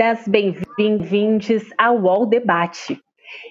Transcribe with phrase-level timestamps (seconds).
[0.00, 2.98] bem-vindas, bem-vindos ao UOL Debate.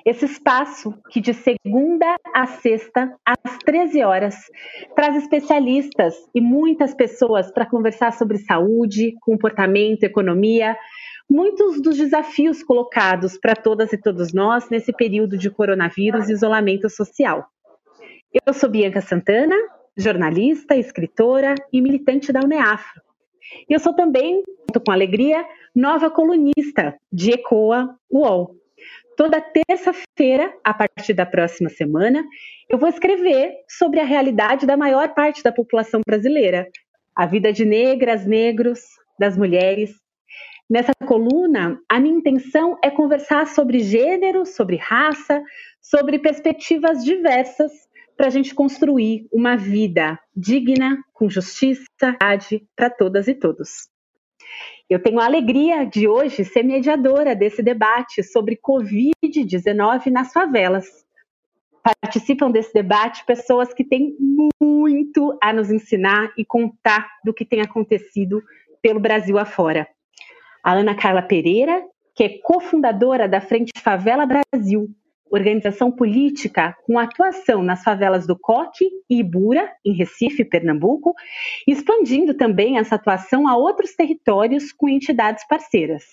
[0.04, 4.36] Esse espaço que de segunda a sexta, às 13 horas,
[4.96, 10.76] traz especialistas e muitas pessoas para conversar sobre saúde, comportamento, economia,
[11.30, 16.90] muitos dos desafios colocados para todas e todos nós nesse período de coronavírus e isolamento
[16.90, 17.46] social.
[18.44, 19.56] Eu sou Bianca Santana,
[19.96, 23.02] jornalista, escritora e militante da UNEAFRO.
[23.70, 24.44] Eu sou também,
[24.86, 25.46] com alegria,
[25.80, 28.58] nova colunista de ECOA UOL.
[29.16, 32.22] Toda terça-feira, a partir da próxima semana,
[32.70, 36.68] eu vou escrever sobre a realidade da maior parte da população brasileira,
[37.16, 38.82] a vida de negras, negros,
[39.18, 39.96] das mulheres.
[40.70, 45.42] Nessa coluna, a minha intenção é conversar sobre gênero, sobre raça,
[45.82, 47.72] sobre perspectivas diversas
[48.18, 51.86] para a gente construir uma vida digna, com justiça,
[52.76, 53.88] para todas e todos.
[54.90, 61.06] Eu tenho a alegria de hoje ser mediadora desse debate sobre Covid-19 nas favelas.
[62.02, 64.16] Participam desse debate pessoas que têm
[64.60, 68.42] muito a nos ensinar e contar do que tem acontecido
[68.82, 69.88] pelo Brasil afora.
[70.64, 71.84] A Ana Carla Pereira,
[72.16, 74.90] que é cofundadora da Frente Favela Brasil,
[75.32, 81.14] organização política com atuação nas favelas do Coque e Ibura, em Recife, Pernambuco,
[81.68, 86.04] expandindo também essa atuação a outros territórios com entidades parceiras.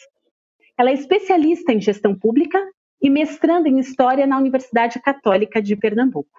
[0.79, 2.59] Ela é especialista em gestão pública
[3.01, 6.31] e mestrando em História na Universidade Católica de Pernambuco.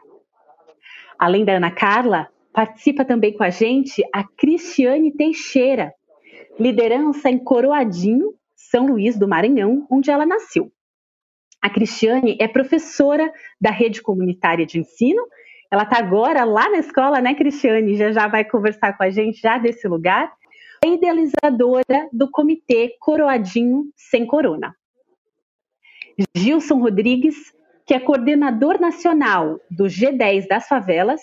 [1.17, 5.94] Além da Ana Carla, participa também com a gente a Cristiane Teixeira,
[6.59, 10.72] liderança em Coroadinho, São Luís do Maranhão, onde ela nasceu.
[11.61, 15.22] A Cristiane é professora da rede comunitária de ensino.
[15.72, 17.95] Ela está agora lá na escola, né, Cristiane?
[17.95, 20.31] Já já vai conversar com a gente já desse lugar.
[20.83, 24.76] É idealizadora do Comitê Coroadinho Sem Corona.
[26.36, 27.36] Gilson Rodrigues,
[27.86, 31.21] que é coordenador nacional do G10 das favelas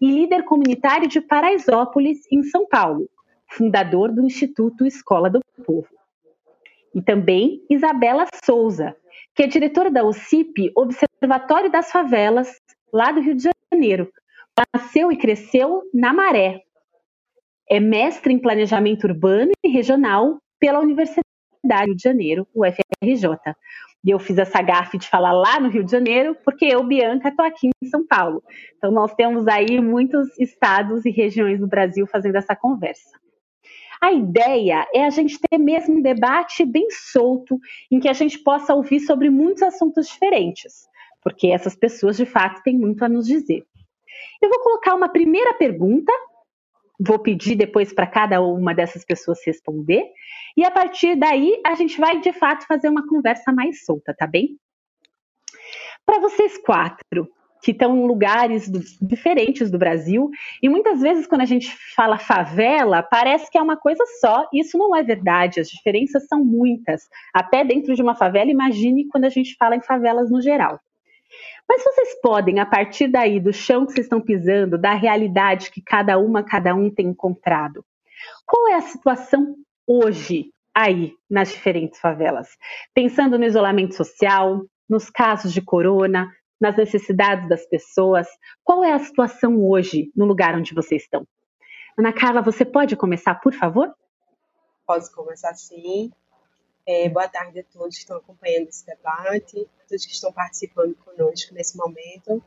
[0.00, 3.08] e líder comunitário de Paraisópolis, em São Paulo,
[3.48, 5.88] fundador do Instituto Escola do Povo.
[6.94, 8.94] E também Isabela Souza,
[9.34, 12.60] que é diretora da OCIP, Observatório das Favelas,
[12.92, 14.10] lá do Rio de Janeiro.
[14.74, 16.60] Nasceu e cresceu na Maré.
[17.68, 21.24] É mestre em Planejamento Urbano e Regional pela Universidade
[21.64, 23.54] do Rio de Janeiro, UFRJ.
[24.04, 27.28] E eu fiz essa gafe de falar lá no Rio de Janeiro, porque eu, Bianca,
[27.28, 28.42] estou aqui em São Paulo.
[28.76, 33.18] Então, nós temos aí muitos estados e regiões no Brasil fazendo essa conversa.
[34.02, 37.56] A ideia é a gente ter mesmo um debate bem solto,
[37.88, 40.88] em que a gente possa ouvir sobre muitos assuntos diferentes,
[41.22, 43.64] porque essas pessoas de fato têm muito a nos dizer.
[44.42, 46.12] Eu vou colocar uma primeira pergunta,
[46.98, 50.02] vou pedir depois para cada uma dessas pessoas responder,
[50.56, 54.26] e a partir daí a gente vai de fato fazer uma conversa mais solta, tá
[54.26, 54.58] bem?
[56.04, 57.30] Para vocês quatro,
[57.62, 60.28] que estão em lugares do, diferentes do Brasil.
[60.60, 64.48] E muitas vezes, quando a gente fala favela, parece que é uma coisa só.
[64.52, 65.60] Isso não é verdade.
[65.60, 67.08] As diferenças são muitas.
[67.32, 70.80] Até dentro de uma favela, imagine quando a gente fala em favelas no geral.
[71.68, 75.80] Mas vocês podem, a partir daí, do chão que vocês estão pisando, da realidade que
[75.80, 77.84] cada uma, cada um tem encontrado,
[78.44, 79.54] qual é a situação
[79.86, 82.48] hoje aí nas diferentes favelas?
[82.92, 86.28] Pensando no isolamento social, nos casos de corona,
[86.62, 88.28] nas necessidades das pessoas.
[88.62, 91.26] Qual é a situação hoje no lugar onde vocês estão?
[91.98, 93.92] Ana Carla, você pode começar, por favor?
[94.86, 96.12] Posso começar sim.
[96.86, 100.94] É, boa tarde a todos que estão acompanhando esse debate, a todos que estão participando
[101.04, 102.40] conosco nesse momento.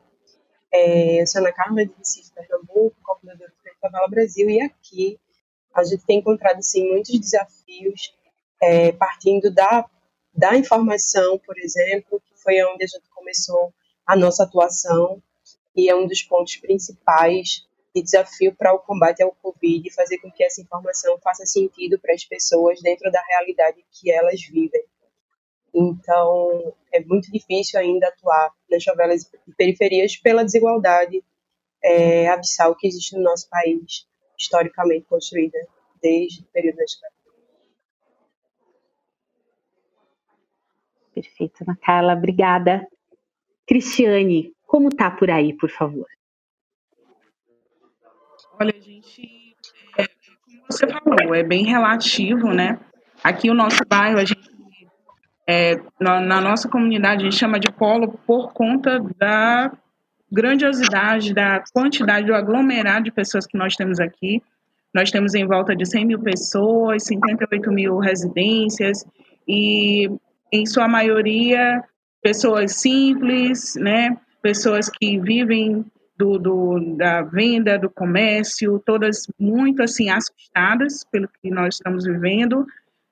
[0.71, 5.19] É, eu sou Ana Carla, de Recife, Pernambuco, cofundadora do Favela Brasil, e aqui
[5.73, 8.15] a gente tem encontrado sim, muitos desafios,
[8.61, 9.85] é, partindo da,
[10.33, 13.73] da informação, por exemplo, que foi onde a gente começou
[14.05, 15.21] a nossa atuação
[15.75, 20.31] e é um dos pontos principais de desafio para o combate ao Covid, fazer com
[20.31, 24.83] que essa informação faça sentido para as pessoas dentro da realidade que elas vivem.
[25.73, 31.23] Então, é muito difícil ainda atuar nas favelas e periferias pela desigualdade
[31.83, 34.07] é, abissal que existe no nosso país,
[34.37, 35.57] historicamente construída
[36.01, 37.15] desde o período da escravidão.
[41.13, 42.87] Perfeito, Ana obrigada.
[43.67, 46.05] Cristiane, como tá por aí, por favor?
[48.59, 49.55] Olha, gente,
[49.97, 52.79] é, como você falou, é bem relativo, né?
[53.23, 54.49] Aqui o nosso bairro, a gente,
[55.47, 59.71] é, na, na, nossa comunidade, a gente chama de polo por conta da
[60.31, 64.41] grandiosidade, da quantidade, do aglomerado de pessoas que nós temos aqui.
[64.93, 69.05] Nós temos em volta de 100 mil pessoas, 58 mil residências,
[69.47, 70.09] e
[70.51, 71.83] em sua maioria
[72.25, 74.17] pessoas simples, né?
[74.41, 75.85] Pessoas que vivem
[76.17, 82.65] do, do, da venda, do comércio, todas muito assim assustadas pelo que nós estamos vivendo,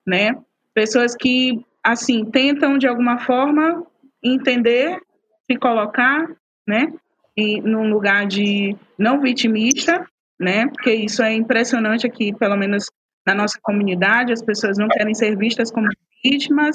[0.04, 0.36] né?
[0.74, 3.86] Pessoas que assim tentam de alguma forma
[4.20, 5.00] entender,
[5.48, 6.26] se colocar,
[6.66, 6.92] né?
[7.36, 10.04] E num lugar de não vitimista,
[10.40, 10.66] né?
[10.66, 12.90] Porque isso é impressionante aqui, pelo menos
[13.24, 15.86] na nossa comunidade, as pessoas não querem ser vistas como
[16.24, 16.74] vítimas,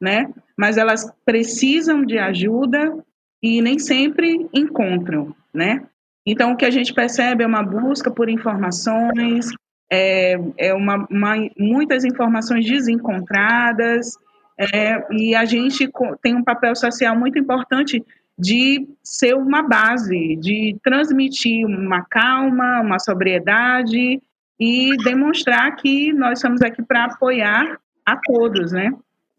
[0.00, 0.28] né?
[0.56, 2.96] Mas elas precisam de ajuda
[3.42, 5.82] e nem sempre encontram, né?
[6.26, 9.48] Então, o que a gente percebe é uma busca por informações,
[9.90, 14.16] é, é uma, uma muitas informações desencontradas,
[14.58, 15.88] é, e a gente
[16.22, 18.02] tem um papel social muito importante
[18.38, 24.20] de ser uma base, de transmitir uma calma, uma sobriedade
[24.58, 28.90] e demonstrar que nós estamos aqui para apoiar a todos, né?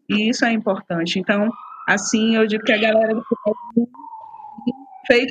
[0.08, 1.18] E isso é importante.
[1.18, 1.50] Então,
[1.86, 3.88] assim, eu digo que a galera do Brasil
[5.06, 5.26] fez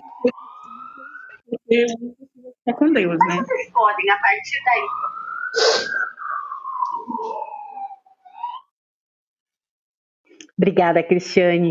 [2.68, 3.36] é com Deus, né?
[3.36, 4.88] Vocês podem, a partir daí.
[10.58, 11.70] Obrigada, Cristiane.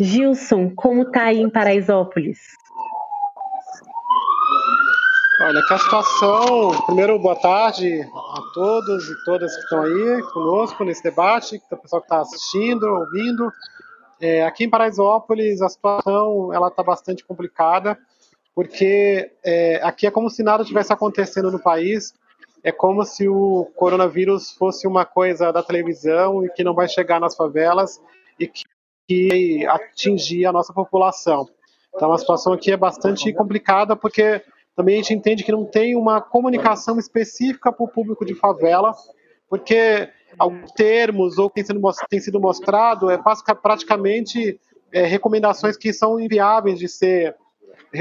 [0.00, 2.38] Gilson, como está aí em Paraisópolis?
[5.42, 6.82] Olha, que a situação.
[6.86, 8.00] Primeiro, boa tarde
[8.52, 13.52] todos e todas que estão aí conosco nesse debate, o pessoal que está assistindo, ouvindo.
[14.20, 17.98] É, aqui em Paraisópolis, a situação ela está bastante complicada,
[18.54, 22.14] porque é, aqui é como se nada tivesse acontecendo no país.
[22.62, 27.20] É como se o coronavírus fosse uma coisa da televisão e que não vai chegar
[27.20, 28.00] nas favelas
[28.38, 28.64] e que,
[29.06, 31.48] que atingir a nossa população.
[31.94, 34.42] Então, a situação aqui é bastante complicada, porque
[34.78, 38.94] também a gente entende que não tem uma comunicação específica para o público de favela,
[39.50, 40.08] porque
[40.38, 41.76] alguns termos ou que tem,
[42.08, 43.18] tem sido mostrado é
[43.60, 44.60] praticamente
[44.92, 47.34] é, recomendações que são inviáveis de ser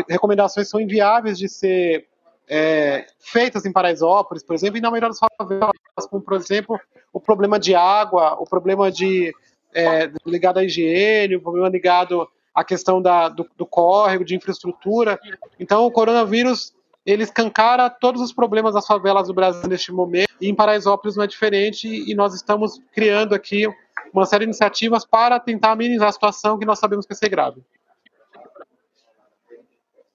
[0.07, 2.05] recomendações são inviáveis de ser
[2.47, 5.71] é, feitas em Paraisópolis, por exemplo, e na maioria das favelas,
[6.11, 6.79] como por exemplo
[7.11, 9.33] o problema de água, o problema de
[9.73, 15.19] é, ligado à higiene, o problema ligado a questão da, do, do córrego, de infraestrutura.
[15.59, 16.73] Então, o coronavírus
[17.05, 21.23] ele escancara todos os problemas das favelas do Brasil neste momento, e em Paraisópolis não
[21.23, 23.67] é diferente, e nós estamos criando aqui
[24.11, 27.29] uma série de iniciativas para tentar amenizar a situação que nós sabemos que vai ser
[27.29, 27.61] grave.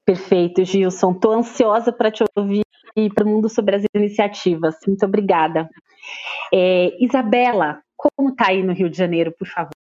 [0.04, 1.12] Perfeito, Gilson.
[1.12, 2.64] Estou ansiosa para te ouvir
[2.96, 4.74] e para o mundo sobre as iniciativas.
[4.84, 5.70] Muito obrigada.
[6.52, 9.81] É, Isabela, como está aí no Rio de Janeiro, por favor?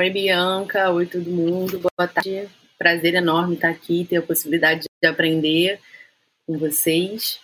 [0.00, 0.90] Oi, Bianca.
[0.92, 1.78] Oi, todo mundo.
[1.78, 2.48] Boa tarde.
[2.78, 5.78] Prazer enorme estar aqui, ter a possibilidade de aprender
[6.46, 7.38] com vocês.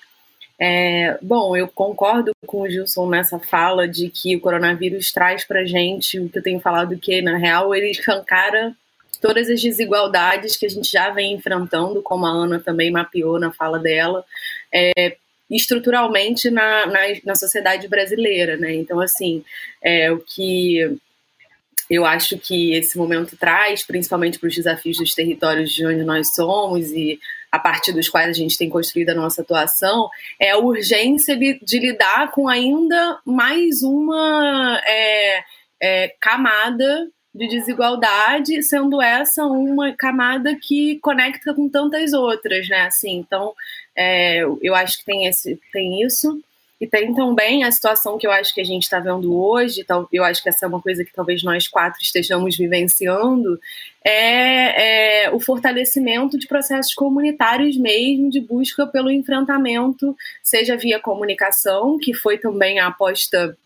[0.59, 5.67] É, bom, eu concordo com o Gilson nessa fala de que o coronavírus traz para
[5.67, 8.75] gente o que eu tenho falado, que na real ele escancara
[9.21, 13.53] todas as desigualdades que a gente já vem enfrentando, como a Ana também mapeou na
[13.53, 14.25] fala dela,
[14.73, 15.19] é,
[15.51, 18.75] estruturalmente na, na, na, sociedade brasileira, né?
[18.75, 19.45] Então, assim,
[19.83, 20.99] é, o que
[21.89, 26.35] eu acho que esse momento traz, principalmente para os desafios dos territórios de onde nós
[26.35, 27.19] somos e
[27.51, 31.79] a partir dos quais a gente tem construído a nossa atuação, é a urgência de,
[31.79, 35.45] lidar com ainda mais uma é,
[35.81, 42.83] é, camada de desigualdade, sendo essa uma camada que conecta com tantas outras, né?
[42.83, 43.53] Assim, então,
[43.95, 46.43] é, eu acho que tem, esse, tem isso.
[46.81, 50.23] E tem também a situação que eu acho que a gente está vendo hoje, eu
[50.23, 53.59] acho que essa é uma coisa que talvez nós quatro estejamos vivenciando,
[54.05, 61.99] é, é, o fortalecimento de processos comunitários mesmo, de busca pelo enfrentamento, seja via comunicação,
[61.99, 63.57] que foi também a aposta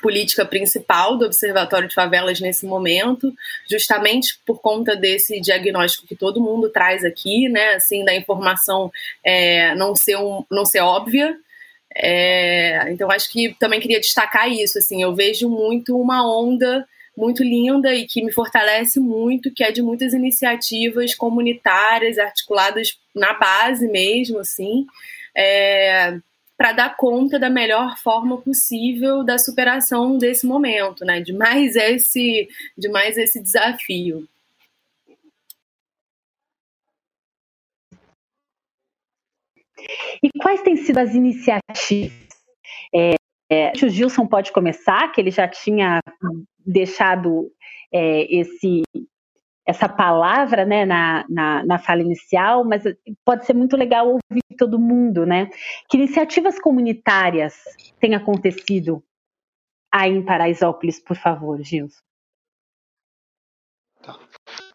[0.00, 3.32] política principal do Observatório de Favelas nesse momento,
[3.68, 8.90] justamente por conta desse diagnóstico que todo mundo traz aqui, né, assim, da informação
[9.24, 11.36] é, não, ser um, não ser óbvia,
[11.94, 16.86] é, então acho que também queria destacar isso, assim, eu vejo muito uma onda
[17.18, 23.34] muito linda e que me fortalece muito, que é de muitas iniciativas comunitárias articuladas na
[23.34, 24.86] base mesmo, assim,
[25.36, 26.16] é,
[26.56, 31.20] para dar conta da melhor forma possível da superação desse momento, né?
[31.20, 34.28] De mais esse, de mais esse desafio.
[40.22, 42.12] E quais têm sido as iniciativas?
[42.94, 43.14] É,
[43.50, 46.00] é, o Gilson pode começar, que ele já tinha
[46.58, 47.50] deixado
[47.92, 48.82] é, esse,
[49.66, 52.82] essa palavra né, na, na, na, fala inicial, mas
[53.24, 55.48] pode ser muito legal ouvir todo mundo, né?
[55.88, 57.54] Que iniciativas comunitárias
[58.00, 59.02] têm acontecido
[59.92, 62.07] aí em Paraisópolis, por favor, Gilson?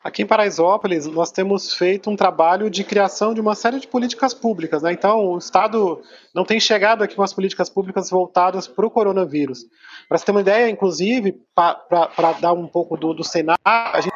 [0.04, 4.34] Aqui em Paraisópolis, nós temos feito um trabalho de criação de uma série de políticas
[4.34, 4.84] públicas.
[4.84, 4.92] Né?
[4.92, 6.02] Então, o Estado
[6.36, 9.66] não tem chegado aqui com as políticas públicas voltadas para o coronavírus.
[10.10, 14.14] Para você ter uma ideia, inclusive, para dar um pouco do, do cenário, a gente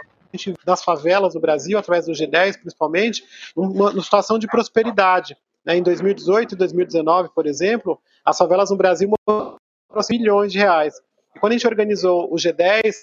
[0.66, 3.24] das favelas do Brasil, através do G10 principalmente,
[3.56, 5.38] uma, uma situação de prosperidade.
[5.66, 5.78] Né?
[5.78, 9.58] Em 2018 e 2019, por exemplo, as favelas no Brasil mostraram
[10.10, 10.96] milhões de reais.
[11.34, 12.94] E quando a gente organizou o G10,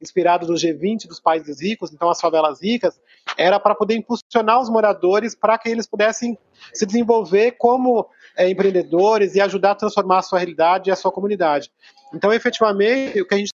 [0.00, 3.00] inspirado no G20 dos países ricos, então as favelas ricas,
[3.36, 6.38] era para poder impulsionar os moradores para que eles pudessem
[6.72, 11.10] se desenvolver como é, empreendedores e ajudar a transformar a sua realidade e a sua
[11.10, 11.70] comunidade.
[12.14, 13.50] Então, efetivamente, o que a gente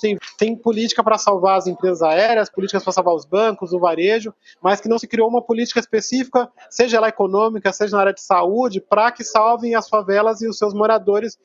[0.00, 4.34] tem, tem política para salvar as empresas aéreas, políticas para salvar os bancos, o varejo,
[4.60, 8.20] mas que não se criou uma política específica, seja ela econômica, seja na área de
[8.20, 11.38] saúde, para que salvem as favelas e os seus moradores,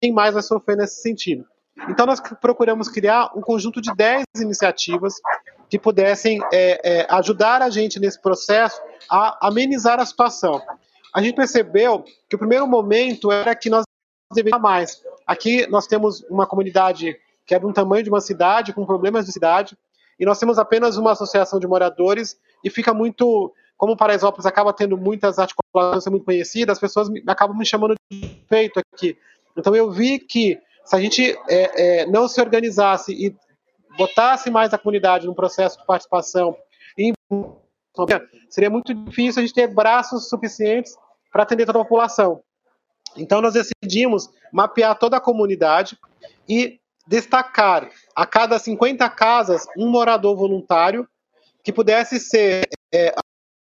[0.00, 1.44] quem mais vai sofrer nesse sentido.
[1.88, 5.14] Então, nós procuramos criar um conjunto de 10 iniciativas
[5.68, 8.80] que pudessem é, é, ajudar a gente nesse processo
[9.10, 10.60] a amenizar a situação.
[11.14, 13.84] A gente percebeu que o primeiro momento era que nós
[14.32, 15.02] deveríamos mais.
[15.26, 17.16] Aqui nós temos uma comunidade
[17.46, 19.76] que é do tamanho de uma cidade, com problemas de cidade,
[20.20, 23.52] e nós temos apenas uma associação de moradores, e fica muito.
[23.76, 28.80] Como Paraisópolis acaba tendo muitas articulações muito conhecidas, as pessoas acabam me chamando de feito
[28.92, 29.16] aqui.
[29.56, 33.36] Então eu vi que se a gente é, é, não se organizasse e
[33.98, 36.56] botasse mais a comunidade no processo de participação,
[38.48, 40.96] seria muito difícil a gente ter braços suficientes
[41.30, 42.40] para atender toda a população.
[43.16, 45.98] Então nós decidimos mapear toda a comunidade
[46.48, 51.06] e destacar a cada 50 casas um morador voluntário
[51.62, 53.14] que pudesse ser é,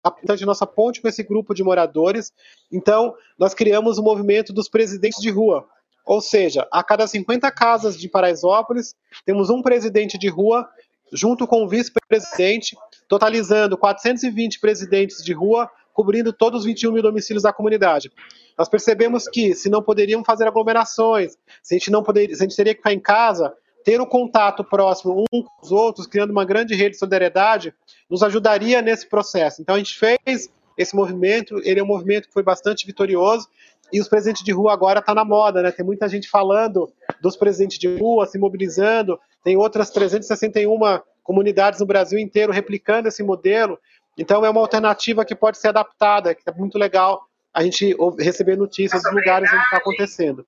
[0.05, 2.33] a nossa ponte com esse grupo de moradores.
[2.71, 5.67] Então, nós criamos o movimento dos presidentes de rua.
[6.07, 8.95] Ou seja, a cada 50 casas de Paraisópolis,
[9.25, 10.69] temos um presidente de rua
[11.13, 12.77] junto com o vice-presidente,
[13.09, 18.11] totalizando 420 presidentes de rua, cobrindo todos os 21 mil domicílios da comunidade.
[18.57, 22.47] Nós percebemos que, se não poderiam fazer aglomerações, se a gente não poderia, se a
[22.47, 23.53] gente teria que ficar em casa,
[23.85, 27.73] ter o um contato próximo um com os outros, criando uma grande rede de solidariedade,
[28.11, 29.63] nos ajudaria nesse processo.
[29.63, 33.49] Então a gente fez esse movimento, ele é um movimento que foi bastante vitorioso,
[33.93, 35.71] e os presentes de rua agora está na moda, né?
[35.71, 39.19] Tem muita gente falando dos presentes de rua, se mobilizando.
[39.45, 43.79] Tem outras 361 comunidades no Brasil inteiro replicando esse modelo.
[44.19, 48.57] Então é uma alternativa que pode ser adaptada, que é muito legal a gente receber
[48.57, 50.47] notícias dos lugares onde está acontecendo.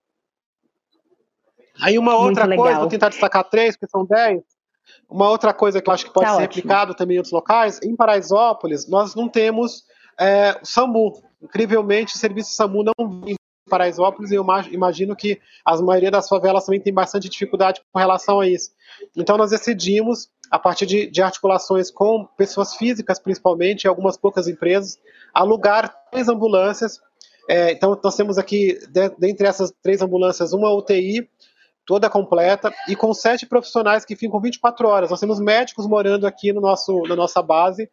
[1.81, 4.43] Aí uma outra coisa, vou tentar destacar três, porque são dez.
[5.09, 6.55] Uma outra coisa que eu acho que pode tá ser ótimo.
[6.55, 9.85] replicado também em outros locais, em Paraisópolis, nós não temos
[10.19, 11.23] é, SAMU.
[11.41, 16.29] Incrivelmente, o serviço SAMU não vem em Paraisópolis e eu imagino que a maioria das
[16.29, 18.71] favelas também tem bastante dificuldade com relação a isso.
[19.17, 24.49] Então, nós decidimos, a partir de, de articulações com pessoas físicas, principalmente, e algumas poucas
[24.49, 24.99] empresas,
[25.33, 27.01] alugar três ambulâncias.
[27.49, 31.29] É, então, nós temos aqui, de, dentre essas três ambulâncias, uma UTI,
[31.87, 35.11] toda completa, e com sete profissionais que ficam 24 horas.
[35.11, 37.89] Nós temos médicos morando aqui no nosso, na nossa base,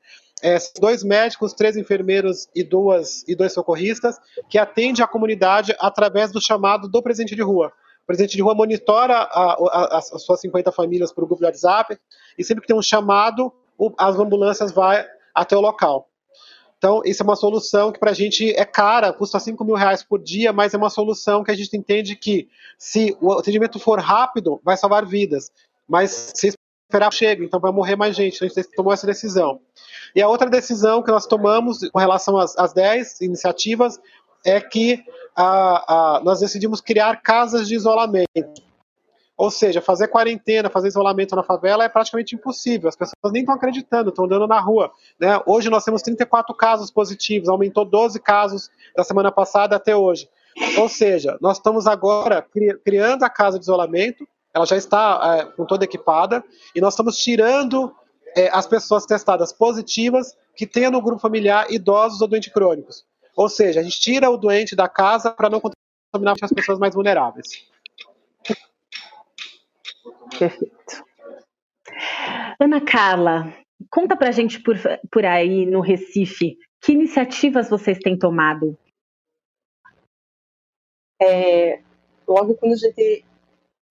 [0.46, 6.32] é, dois médicos, três enfermeiros e, duas, e dois socorristas, que atendem a comunidade através
[6.32, 7.74] do chamado do presente de rua.
[8.04, 9.28] O presidente de rua monitora
[9.92, 11.98] as suas 50 famílias por grupo de WhatsApp,
[12.38, 14.94] e sempre que tem um chamado, o, as ambulâncias vão
[15.34, 16.08] até o local.
[16.78, 20.04] Então, isso é uma solução que para a gente é cara, custa 5 mil reais
[20.04, 22.48] por dia, mas é uma solução que a gente entende que,
[22.78, 25.50] se o atendimento for rápido, vai salvar vidas.
[25.88, 26.54] Mas se
[26.96, 28.44] esperar, chega, então vai morrer mais gente.
[28.44, 29.60] A gente tomou essa decisão.
[30.16, 34.00] E a outra decisão que nós tomamos com relação às, às 10 iniciativas
[34.46, 35.04] é que
[35.36, 38.64] a, a, nós decidimos criar casas de isolamento.
[39.38, 42.88] Ou seja, fazer quarentena, fazer isolamento na favela é praticamente impossível.
[42.88, 44.92] As pessoas nem estão acreditando, estão andando na rua.
[45.20, 45.38] Né?
[45.46, 50.30] Hoje nós temos 34 casos positivos, aumentou 12 casos da semana passada até hoje.
[50.78, 54.26] Ou seja, nós estamos agora cri criando a casa de isolamento,
[54.56, 56.42] ela já está é, com toda equipada,
[56.74, 57.94] e nós estamos tirando
[58.38, 63.06] é, as pessoas testadas positivas que tenham no grupo familiar idosos ou doentes crônicos.
[63.36, 66.96] Ou seja, a gente tira o doente da casa para não contaminar as pessoas mais
[66.96, 67.68] vulneráveis.
[70.40, 71.04] Perfeito.
[72.58, 73.54] Ana Carla,
[73.90, 74.78] conta pra gente por,
[75.12, 78.78] por aí no Recife, que iniciativas vocês têm tomado?
[81.22, 81.82] É,
[82.26, 83.26] logo quando a gente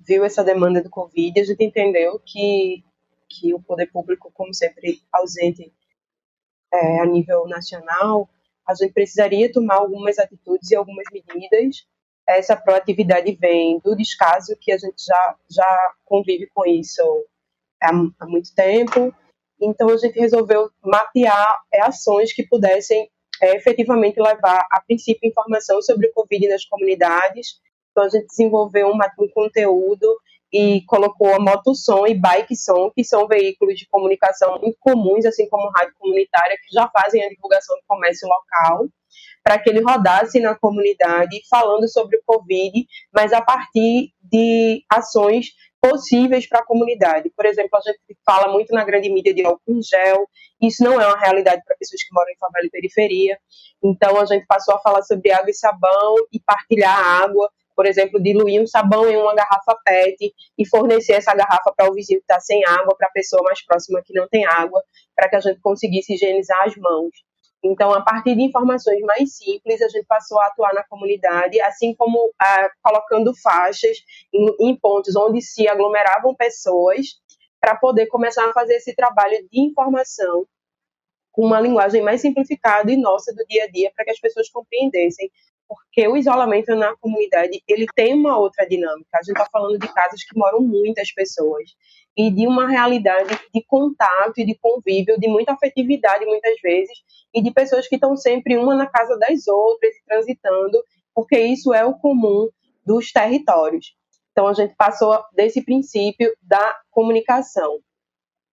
[0.07, 2.85] viu essa demanda do Covid, a gente entendeu que
[3.29, 5.73] que o poder público, como sempre, ausente
[6.73, 8.29] é, a nível nacional,
[8.67, 11.87] a gente precisaria tomar algumas atitudes e algumas medidas.
[12.27, 17.03] Essa proatividade vem do descaso, que a gente já, já convive com isso
[17.83, 19.15] há, há muito tempo.
[19.61, 23.11] Então, a gente resolveu mapear é, ações que pudessem
[23.43, 27.61] é, efetivamente levar, a princípio, informação sobre o Covid nas comunidades.
[27.95, 28.99] Então, a gente desenvolveu um,
[29.33, 30.19] conteúdo
[30.53, 35.49] e colocou a Motossom e Bike Som, que são veículos de comunicação muito comuns, assim
[35.49, 38.89] como rádio comunitária, que já fazem a divulgação do comércio local,
[39.45, 45.47] para que ele rodasse na comunidade falando sobre o Covid, mas a partir de ações
[45.81, 47.31] possíveis para a comunidade.
[47.37, 50.27] Por exemplo, a gente fala muito na grande mídia de álcool em gel,
[50.61, 53.39] isso não é uma realidade para pessoas que moram em favela e periferia.
[53.83, 58.23] Então, a gente passou a falar sobre água e sabão e partilhar água por exemplo,
[58.23, 62.25] diluir um sabão em uma garrafa PET e fornecer essa garrafa para o vizinho que
[62.25, 64.83] está sem água, para a pessoa mais próxima que não tem água,
[65.15, 67.13] para que a gente conseguisse higienizar as mãos.
[67.65, 71.95] Então, a partir de informações mais simples, a gente passou a atuar na comunidade, assim
[71.95, 73.97] como ah, colocando faixas
[74.33, 77.07] em, em pontos onde se aglomeravam pessoas,
[77.59, 80.47] para poder começar a fazer esse trabalho de informação
[81.33, 84.51] com uma linguagem mais simplificada e nossa do dia a dia, para que as pessoas
[84.51, 85.31] compreendessem
[85.69, 89.09] porque o isolamento na comunidade ele tem uma outra dinâmica.
[89.15, 91.71] A gente está falando de casas que moram muitas pessoas
[92.17, 96.97] e de uma realidade de contato e de convívio, de muita afetividade muitas vezes
[97.33, 100.83] e de pessoas que estão sempre uma na casa das outras transitando,
[101.15, 102.49] porque isso é o comum
[102.87, 103.97] dos territórios.
[104.31, 107.79] Então a gente passou desse princípio da comunicação.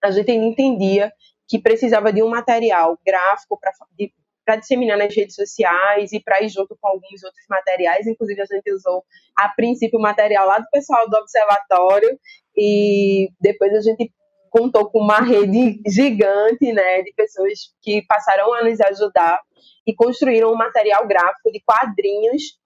[0.04, 1.12] A gente entendia
[1.48, 3.72] que precisava de um material gráfico para
[4.46, 8.08] para disseminar nas redes sociais e para ir junto com alguns outros materiais.
[8.08, 9.04] Inclusive, a gente usou,
[9.38, 12.20] a princípio, o material lá do pessoal do observatório
[12.56, 14.12] e depois a gente
[14.50, 19.40] contou com uma rede gigante né, de pessoas que passaram a nos ajudar
[19.88, 22.60] e construíram um material gráfico de quadrinhos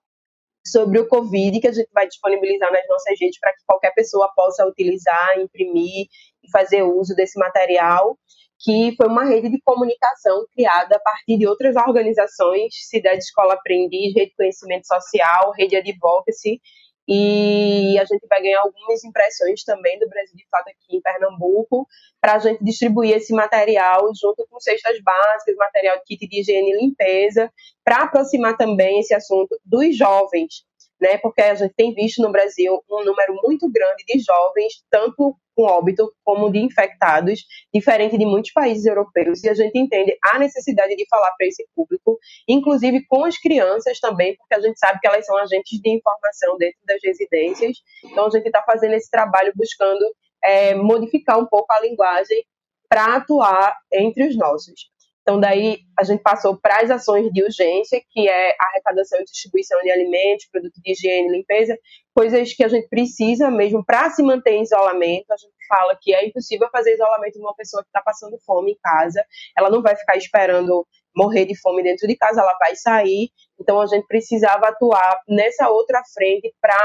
[0.65, 4.31] sobre o Covid que a gente vai disponibilizar nas nossas redes para que qualquer pessoa
[4.35, 6.07] possa utilizar, imprimir
[6.43, 8.17] e fazer uso desse material
[8.65, 14.15] que foi uma rede de comunicação criada a partir de outras organizações, Cidade Escola Aprendiz,
[14.15, 16.59] Rede Conhecimento Social, Rede Advocacy,
[17.07, 21.87] e a gente vai ganhar algumas impressões também do Brasil de Fato aqui em Pernambuco,
[22.19, 26.71] para a gente distribuir esse material junto com cestas básicas, material de kit de higiene
[26.71, 27.51] e limpeza,
[27.83, 30.65] para aproximar também esse assunto dos jovens,
[31.05, 31.19] né?
[31.19, 35.63] Porque a gente tem visto no Brasil um número muito grande de jovens, tanto com
[35.63, 40.95] óbito como de infectados, diferente de muitos países europeus, e a gente entende a necessidade
[40.95, 45.07] de falar para esse público, inclusive com as crianças também, porque a gente sabe que
[45.07, 47.77] elas são agentes de informação dentro das residências.
[48.03, 50.03] Então a gente está fazendo esse trabalho buscando
[50.43, 52.43] é, modificar um pouco a linguagem
[52.89, 54.89] para atuar entre os nossos.
[55.25, 59.81] Então, daí a gente passou para as ações de urgência, que é arrecadação e distribuição
[59.81, 61.75] de alimentos, produtos de higiene, limpeza,
[62.13, 65.25] coisas que a gente precisa mesmo para se manter em isolamento.
[65.31, 68.73] A gente fala que é impossível fazer isolamento de uma pessoa que está passando fome
[68.73, 69.25] em casa,
[69.57, 70.85] ela não vai ficar esperando
[71.15, 73.31] morrer de fome dentro de casa, ela vai sair.
[73.59, 76.77] Então, a gente precisava atuar nessa outra frente para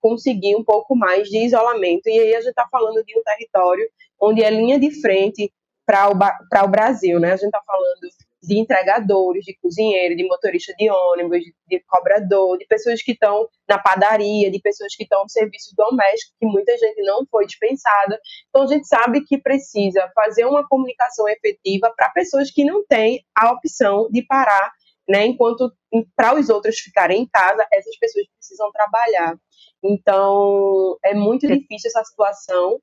[0.00, 2.08] conseguir um pouco mais de isolamento.
[2.08, 5.52] E aí a gente está falando de um território onde é linha de frente
[5.88, 7.32] para o, o Brasil, né?
[7.32, 12.58] A gente está falando de entregadores, de cozinheiro, de motorista de ônibus, de, de cobrador,
[12.58, 16.76] de pessoas que estão na padaria, de pessoas que estão no serviço doméstico, que muita
[16.76, 18.20] gente não foi dispensada.
[18.50, 23.24] Então a gente sabe que precisa fazer uma comunicação efetiva para pessoas que não têm
[23.34, 24.70] a opção de parar,
[25.08, 25.24] né?
[25.24, 25.72] Enquanto
[26.14, 29.36] para os outros ficarem em casa, essas pessoas precisam trabalhar.
[29.82, 32.78] Então é muito difícil essa situação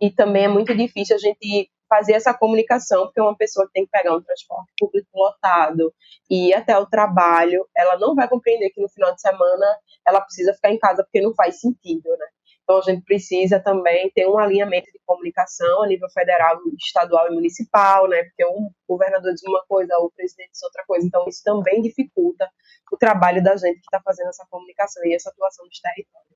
[0.00, 3.84] e também é muito difícil a gente fazer essa comunicação, porque uma pessoa que tem
[3.84, 5.92] que pegar um transporte público lotado
[6.30, 9.66] e ir até o trabalho, ela não vai compreender que no final de semana
[10.06, 12.26] ela precisa ficar em casa porque não faz sentido, né?
[12.66, 17.34] Então a gente precisa também ter um alinhamento de comunicação a nível federal, estadual e
[17.34, 18.24] municipal, né?
[18.24, 21.06] Porque um governador diz uma coisa, o presidente diz outra coisa.
[21.06, 22.50] Então isso também dificulta
[22.92, 26.26] o trabalho da gente que está fazendo essa comunicação e essa atuação dos territórios.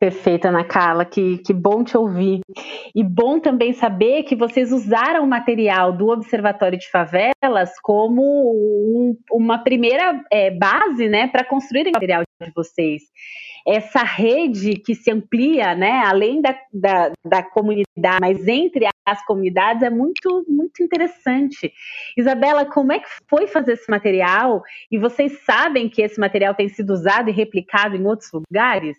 [0.00, 2.40] Perfeita, Ana Carla, que, que bom te ouvir.
[2.94, 9.14] E bom também saber que vocês usaram o material do Observatório de Favelas como um,
[9.30, 13.02] uma primeira é, base né, para construir o material de vocês.
[13.68, 19.82] Essa rede que se amplia, né, além da, da, da comunidade, mas entre as comunidades,
[19.82, 21.70] é muito, muito interessante.
[22.16, 24.62] Isabela, como é que foi fazer esse material?
[24.90, 28.96] E vocês sabem que esse material tem sido usado e replicado em outros lugares?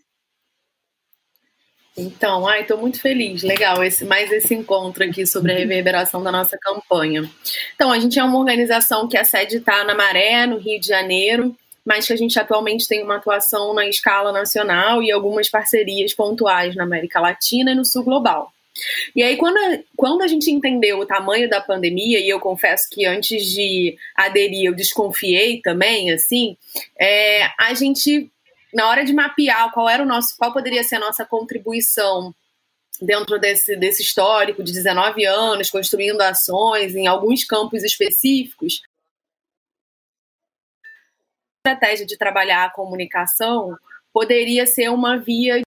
[1.97, 3.43] Então, ai, estou muito feliz.
[3.43, 7.29] Legal, esse, mais esse encontro aqui sobre a reverberação da nossa campanha.
[7.75, 10.87] Então, a gente é uma organização que a sede está na Maré, no Rio de
[10.87, 16.13] Janeiro, mas que a gente atualmente tem uma atuação na escala nacional e algumas parcerias
[16.13, 18.51] pontuais na América Latina e no Sul Global.
[19.15, 22.87] E aí, quando a, quando a gente entendeu o tamanho da pandemia, e eu confesso
[22.89, 26.55] que antes de aderir eu desconfiei também, assim,
[26.99, 28.29] é, a gente,
[28.73, 32.33] na hora de mapear qual era o nosso, qual poderia ser a nossa contribuição
[33.01, 38.81] dentro desse, desse histórico de 19 anos, construindo ações em alguns campos específicos,
[41.65, 43.77] a estratégia de trabalhar a comunicação
[44.13, 45.61] poderia ser uma via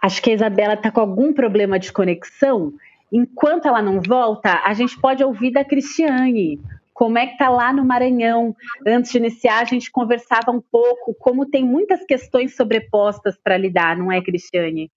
[0.00, 2.72] Acho que a Isabela está com algum problema de conexão.
[3.12, 6.60] Enquanto ela não volta, a gente pode ouvir da Cristiane.
[6.96, 8.56] Como é que está lá no Maranhão?
[8.86, 13.98] Antes de iniciar, a gente conversava um pouco, como tem muitas questões sobrepostas para lidar,
[13.98, 14.90] não é, Cristiane?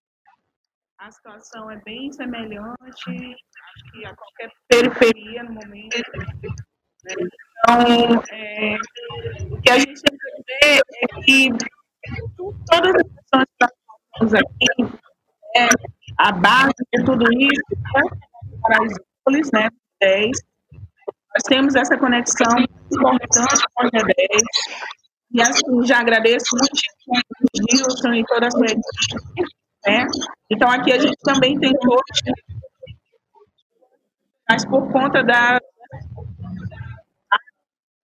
[0.98, 5.98] A situação é bem semelhante, acho que a qualquer periferia no momento.
[7.04, 7.16] Né?
[7.68, 8.78] Então, é,
[9.52, 11.50] o que a gente ver é que
[12.66, 13.68] todas as pessoas que
[14.14, 15.00] temos aqui
[15.58, 15.68] é
[16.18, 18.02] a base de tudo isso né?
[18.62, 18.94] para as
[19.28, 20.50] IOLES, né, 10.
[21.40, 22.60] Nós temos essa conexão
[22.92, 24.42] importante com a G10.
[25.32, 26.82] E assim, já agradeço muito
[27.44, 29.56] o Gilson e toda a sua equipe.
[29.88, 30.06] Né?
[30.50, 32.34] Então, aqui a gente também tem coach,
[34.50, 35.60] mas por conta da.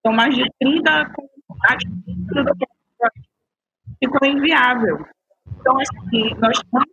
[0.02, 2.56] São mais de 30 comunidades,
[4.02, 5.06] ficou inviável.
[5.60, 6.88] Então, assim, nós estamos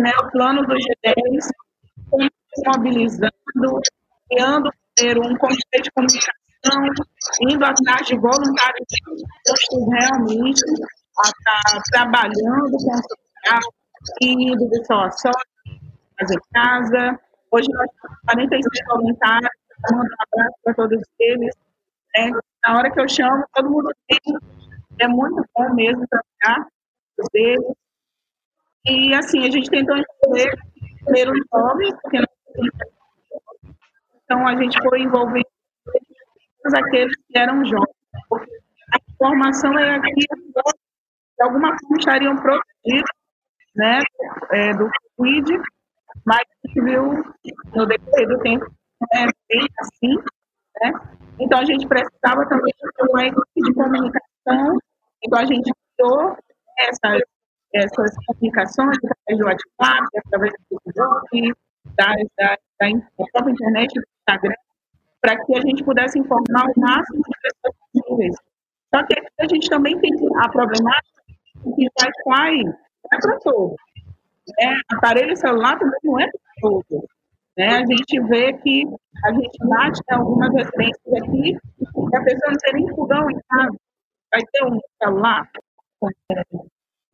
[0.00, 1.50] né, o plano do G10
[2.64, 3.32] mobilizando,
[4.30, 4.70] criando
[5.18, 6.82] um comitê de comunicação,
[7.48, 10.62] indo atrás de voluntários dispostos realmente
[11.18, 13.60] a estar trabalhando com o social,
[14.22, 15.30] indo de só a só,
[16.18, 17.20] fazer casa.
[17.50, 19.50] Hoje nós temos 46 voluntários,
[19.90, 21.54] mando um abraço para todos eles.
[22.16, 22.30] Né?
[22.64, 24.18] Na hora que eu chamo, todo mundo tem.
[25.00, 26.68] É muito bom mesmo trabalhar
[27.32, 27.72] deles.
[28.86, 30.58] E assim, a gente tentou envolver
[31.04, 32.26] primeiro os jovens, porque não
[34.30, 35.44] então a gente foi envolvendo
[36.62, 37.96] todos aqueles que eram jovens.
[38.32, 43.10] A informação é que de alguma forma estariam protegidos
[43.74, 43.98] né,
[44.52, 45.60] é, do Covid,
[46.24, 47.24] mas a gente viu
[47.74, 48.66] no decorrer do tempo
[49.14, 50.14] é bem assim,
[50.80, 50.92] né?
[51.40, 54.78] Então a gente precisava também de uma equipe de comunicação,
[55.24, 56.36] então a gente criou
[56.78, 57.22] essas,
[57.74, 61.52] essas comunicações através do WhatsApp, através do Facebook,
[61.96, 64.54] da, da, da própria internet, do Instagram,
[65.20, 68.36] para que a gente pudesse informar o máximo de pessoas possíveis.
[68.94, 71.22] Só que a gente também tem a problemática
[71.62, 72.64] que Wi-Fi
[73.12, 73.76] é para todos.
[74.58, 74.80] Né?
[74.92, 77.06] Aparelho celular também não é para todos.
[77.56, 77.68] Né?
[77.68, 78.84] A gente vê que
[79.24, 83.76] a gente bate algumas residências aqui e a pessoa não tem nem fogão em casa.
[84.32, 85.50] Vai ter um celular?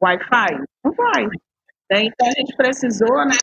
[0.02, 0.64] Wi-Fi?
[0.84, 1.26] Não vai.
[1.90, 2.04] Né?
[2.04, 3.34] Então, a gente precisou né,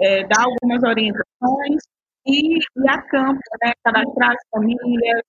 [0.00, 1.82] é, dar algumas orientações
[2.26, 5.22] e ir a campo, né, cadastrar as famílias,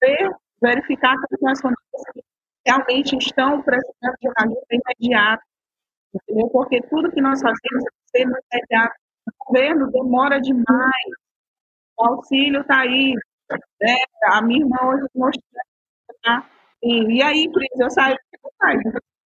[0.00, 2.26] ver, verificar que as famílias
[2.66, 5.42] realmente estão precisando de uma ajuda imediata,
[6.14, 6.48] entendeu?
[6.50, 8.94] Porque tudo que nós fazemos é ser imediato.
[9.26, 11.12] O governo demora demais.
[11.98, 13.14] O auxílio está aí.
[13.80, 13.96] Né?
[14.32, 15.62] A minha irmã hoje mostrou.
[16.22, 16.48] Tá?
[16.82, 18.16] E, e aí, Cris, eu saio
[18.58, 18.80] faz?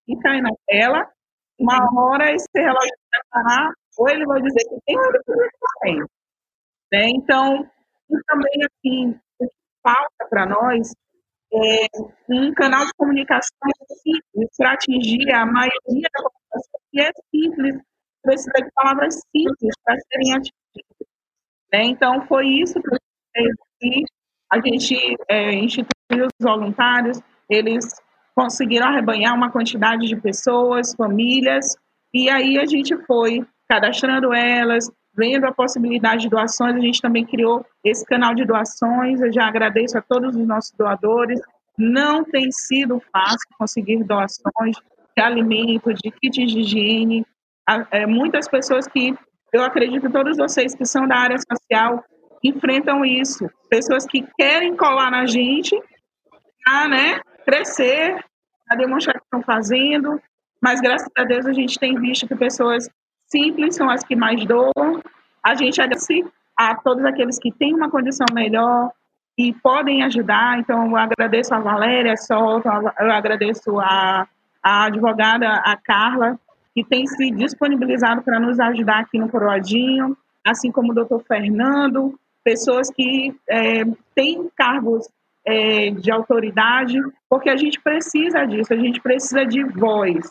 [0.08, 1.06] E cai na tela,
[1.58, 5.48] uma hora esse relógio vai parar, ou ele vai dizer que tem, ou ele vai
[5.82, 5.98] tem.
[6.92, 7.10] Né?
[7.10, 7.68] Então,
[8.10, 10.92] e também, assim, o que falta para nós
[11.52, 11.86] é
[12.28, 13.70] um canal de comunicação
[14.02, 17.82] simples para atingir a maioria da população, que é simples,
[18.22, 21.08] precisa de palavras simples para serem atingidas.
[21.72, 21.82] Né?
[21.84, 22.80] Então, foi isso
[23.80, 24.04] que
[24.52, 27.84] a gente é, instituiu os voluntários, eles
[28.36, 31.74] conseguiram arrebanhar uma quantidade de pessoas, famílias,
[32.12, 37.24] e aí a gente foi cadastrando elas, vendo a possibilidade de doações, a gente também
[37.24, 41.40] criou esse canal de doações, eu já agradeço a todos os nossos doadores,
[41.78, 44.76] não tem sido fácil conseguir doações
[45.16, 47.26] de alimento, de kits de higiene,
[47.90, 49.14] é, muitas pessoas que,
[49.52, 52.04] eu acredito todos vocês que são da área social,
[52.44, 55.74] enfrentam isso, pessoas que querem colar na gente,
[56.68, 58.18] ah, né, crescer,
[58.68, 60.20] a demonstrar que estão fazendo,
[60.60, 62.88] mas graças a Deus a gente tem visto que pessoas
[63.26, 65.02] simples são as que mais doam.
[65.42, 66.24] A gente agradece
[66.56, 68.90] a todos aqueles que têm uma condição melhor
[69.38, 70.58] e podem ajudar.
[70.58, 74.26] Então, eu agradeço a Valéria Solto, eu agradeço a,
[74.62, 76.38] a advogada, a Carla,
[76.74, 82.18] que tem se disponibilizado para nos ajudar aqui no Coroadinho, assim como o doutor Fernando,
[82.42, 85.08] pessoas que é, têm cargos
[85.46, 86.98] é, de autoridade,
[87.30, 90.28] porque a gente precisa disso, a gente precisa de voz.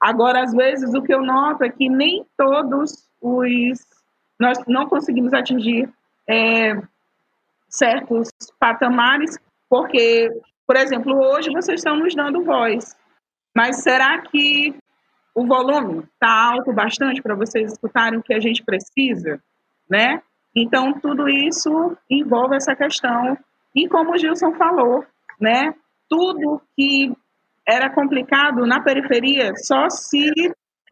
[0.00, 3.86] Agora, às vezes, o que eu noto é que nem todos os.
[4.38, 5.88] Nós não conseguimos atingir
[6.28, 6.80] é,
[7.68, 9.36] certos patamares,
[9.68, 10.30] porque,
[10.66, 12.96] por exemplo, hoje vocês estão nos dando voz,
[13.54, 14.74] mas será que
[15.34, 19.40] o volume está alto bastante para vocês escutarem o que a gente precisa,
[19.88, 20.22] né?
[20.54, 23.36] Então, tudo isso envolve essa questão.
[23.74, 25.04] E como o Gilson falou,
[25.40, 25.74] né?
[26.08, 27.12] Tudo que
[27.66, 30.32] era complicado na periferia só se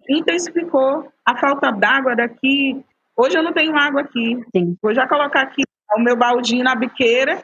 [0.09, 2.85] intensificou a falta d'água daqui.
[3.17, 4.39] Hoje eu não tenho água aqui.
[4.55, 4.77] Sim.
[4.83, 5.62] Vou já colocar aqui
[5.95, 7.43] o meu baldinho na biqueira,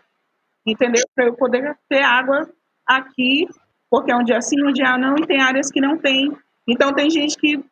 [0.67, 1.03] entendeu?
[1.15, 2.49] Para eu poder ter água
[2.87, 3.49] aqui,
[3.91, 6.37] porque é um dia sim, um dia não, e tem áreas que não tem.
[6.69, 7.65] Então tem gente que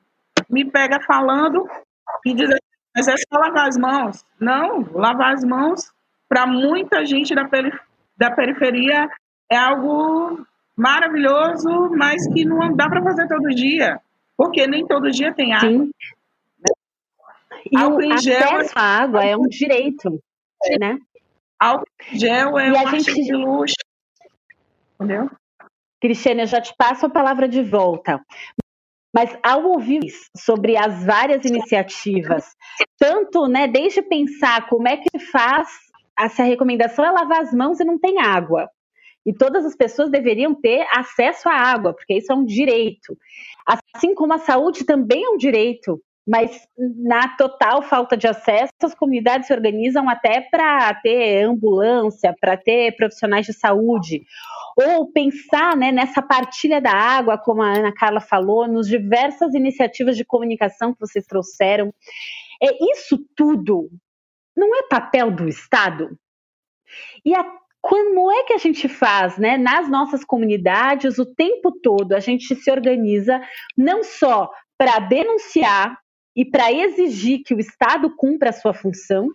[0.49, 1.69] me pega falando
[2.25, 2.59] e diz assim,
[2.97, 4.25] mas é só lavar as mãos.
[4.41, 5.93] Não, lavar as mãos
[6.31, 7.77] para muita gente da, perif
[8.17, 9.11] da periferia
[9.51, 14.01] é algo maravilhoso, mas que não dá para fazer todo dia,
[14.37, 15.69] porque nem todo dia tem água.
[15.69, 15.91] Sim.
[17.71, 20.23] E álcool o acesso à água é um direito,
[20.65, 20.79] é.
[20.79, 20.99] né?
[21.59, 23.23] Álcool gel é e um gente...
[23.23, 23.75] de luxo,
[24.95, 25.29] entendeu?
[26.01, 28.25] Cristiane, eu já te passo a palavra de volta.
[29.13, 30.01] Mas ao ouvir
[30.37, 32.57] sobre as várias iniciativas,
[32.97, 35.90] tanto, né, desde pensar como é que faz,
[36.29, 38.69] se a recomendação é lavar as mãos e não tem água.
[39.25, 43.17] E todas as pessoas deveriam ter acesso à água, porque isso é um direito.
[43.95, 48.95] Assim como a saúde também é um direito, mas na total falta de acesso, as
[48.95, 54.23] comunidades se organizam até para ter ambulância, para ter profissionais de saúde,
[54.77, 60.17] ou pensar né, nessa partilha da água, como a Ana Carla falou, nos diversas iniciativas
[60.17, 61.93] de comunicação que vocês trouxeram.
[62.63, 63.91] É isso tudo
[64.57, 66.19] não é papel do Estado?
[67.25, 67.45] E a,
[67.81, 72.13] como é que a gente faz, né, nas nossas comunidades o tempo todo?
[72.13, 73.41] A gente se organiza
[73.77, 75.99] não só para denunciar
[76.37, 79.29] e para exigir que o Estado cumpra a sua função,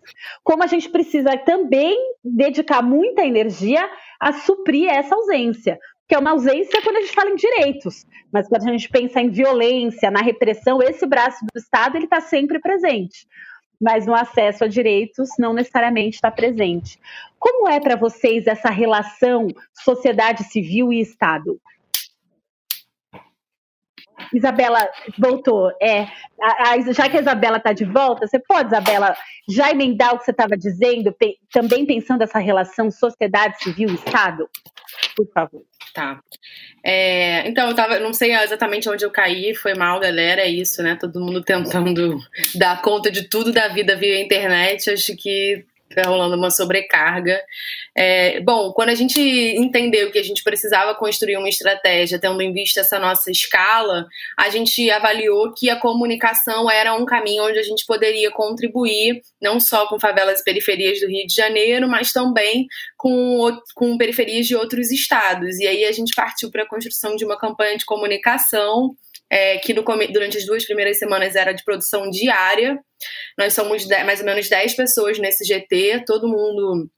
[0.43, 5.77] como a gente precisa também dedicar muita energia a suprir essa ausência.
[6.07, 9.19] Que é uma ausência quando a gente fala em direitos, mas quando a gente pensa
[9.19, 13.27] em violência, na repressão, esse braço do Estado ele está sempre presente
[13.85, 16.99] mas no acesso a direitos não necessariamente está presente.
[17.37, 21.61] Como é para vocês essa relação sociedade civil e Estado?
[24.37, 24.79] Isabela
[25.17, 25.71] voltou.
[25.81, 26.07] É,
[26.41, 29.15] a, a, já que a Isabela está de volta, você pode, Isabela,
[29.49, 34.49] já emendar o que você estava dizendo, pe, também pensando essa relação sociedade civil Estado?
[35.15, 35.63] Por favor.
[35.93, 36.19] Tá.
[36.83, 40.83] É, então, eu tava, não sei exatamente onde eu caí, foi mal, galera, é isso,
[40.83, 40.97] né?
[40.99, 42.19] Todo mundo tentando
[42.55, 44.89] dar conta de tudo da vida via internet.
[44.89, 47.39] Acho que tá rolando uma sobrecarga.
[47.95, 52.51] É, bom, quando a gente entendeu que a gente precisava construir uma estratégia, tendo em
[52.51, 57.63] vista essa nossa escala, a gente avaliou que a comunicação era um caminho onde a
[57.63, 62.65] gente poderia contribuir, não só com favelas e periferias do Rio de Janeiro, mas também
[62.97, 65.59] com, com periferias de outros estados.
[65.59, 68.95] E aí a gente partiu para a construção de uma campanha de comunicação
[69.29, 72.79] é, que no, durante as duas primeiras semanas era de produção diária.
[73.37, 76.89] Nós somos mais ou menos 10 pessoas nesse GT, todo mundo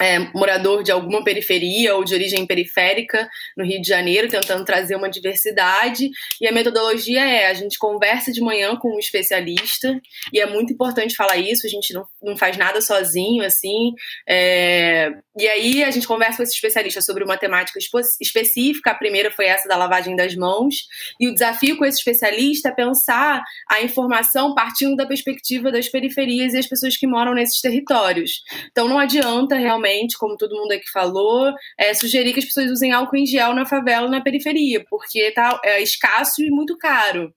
[0.00, 4.96] é, morador de alguma periferia ou de origem periférica no Rio de Janeiro, tentando trazer
[4.96, 6.08] uma diversidade.
[6.40, 10.00] E a metodologia é: a gente conversa de manhã com um especialista,
[10.32, 13.92] e é muito importante falar isso, a gente não, não faz nada sozinho, assim.
[14.26, 17.78] É, e aí a gente conversa com esse especialista sobre uma temática
[18.20, 18.92] específica.
[18.92, 20.86] A primeira foi essa da lavagem das mãos,
[21.20, 26.54] e o desafio com esse especialista é pensar a informação partindo da perspectiva das periferias
[26.54, 28.42] e as pessoas que moram nesses territórios.
[28.70, 32.92] Então não adianta realmente como todo mundo aqui falou, é, sugerir que as pessoas usem
[32.92, 37.32] álcool em gel na favela na periferia, porque tá é, escasso e muito caro.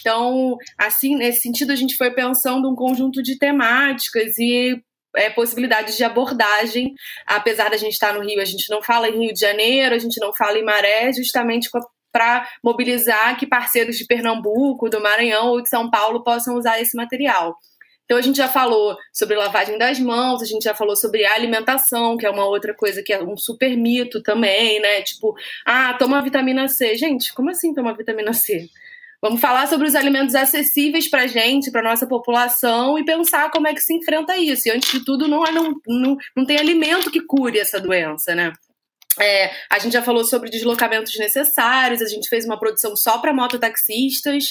[0.00, 4.80] Então, assim, nesse sentido, a gente foi pensando um conjunto de temáticas e
[5.16, 6.94] é, possibilidades de abordagem.
[7.26, 9.98] Apesar da gente estar no Rio, a gente não fala em Rio de Janeiro, a
[9.98, 11.68] gente não fala em Maré, justamente
[12.12, 16.96] para mobilizar que parceiros de Pernambuco, do Maranhão ou de São Paulo possam usar esse
[16.96, 17.54] material.
[18.08, 22.16] Então a gente já falou sobre lavagem das mãos, a gente já falou sobre alimentação,
[22.16, 25.02] que é uma outra coisa que é um super mito também, né?
[25.02, 25.34] Tipo,
[25.66, 26.96] ah, toma vitamina C.
[26.96, 28.66] Gente, como assim tomar vitamina C?
[29.20, 33.74] Vamos falar sobre os alimentos acessíveis para gente, para nossa população e pensar como é
[33.74, 34.68] que se enfrenta isso.
[34.68, 38.34] E antes de tudo, não, é, não, não, não tem alimento que cure essa doença,
[38.34, 38.54] né?
[39.20, 43.34] É, a gente já falou sobre deslocamentos necessários, a gente fez uma produção só para
[43.34, 44.44] mototaxistas.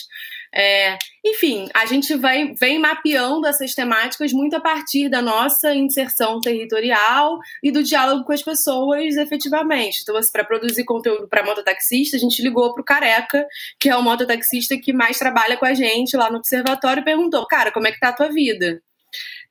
[0.57, 6.39] É, enfim, a gente vai, vem mapeando essas temáticas muito a partir da nossa inserção
[6.39, 9.99] territorial e do diálogo com as pessoas efetivamente.
[10.01, 13.45] Então, assim, para produzir conteúdo para mototaxista, a gente ligou para o Careca,
[13.79, 17.45] que é o mototaxista que mais trabalha com a gente lá no observatório, e perguntou:
[17.45, 18.81] Cara, como é que tá a tua vida?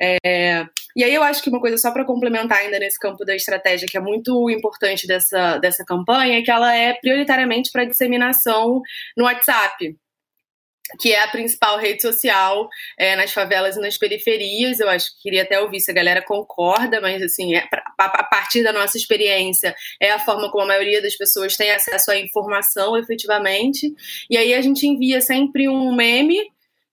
[0.02, 0.66] É,
[0.96, 3.86] e aí eu acho que uma coisa só para complementar ainda nesse campo da estratégia
[3.88, 8.80] que é muito importante dessa, dessa campanha é que ela é prioritariamente para disseminação
[9.16, 9.96] no WhatsApp
[10.98, 12.68] que é a principal rede social
[12.98, 14.80] é, nas favelas e nas periferias.
[14.80, 17.66] Eu acho que queria até ouvir se a galera concorda, mas assim, é,
[17.98, 22.10] a partir da nossa experiência, é a forma como a maioria das pessoas tem acesso
[22.10, 23.92] à informação efetivamente.
[24.30, 26.40] E aí a gente envia sempre um meme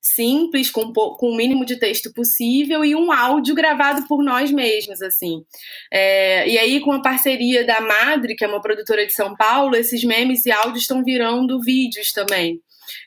[0.04, 5.02] simples, com, com o mínimo de texto possível e um áudio gravado por nós mesmos,
[5.02, 5.46] assim.
[5.90, 9.78] É, e aí, com a parceria da Madre, que é uma produtora de São Paulo,
[9.78, 12.60] esses memes e áudios estão virando vídeos também.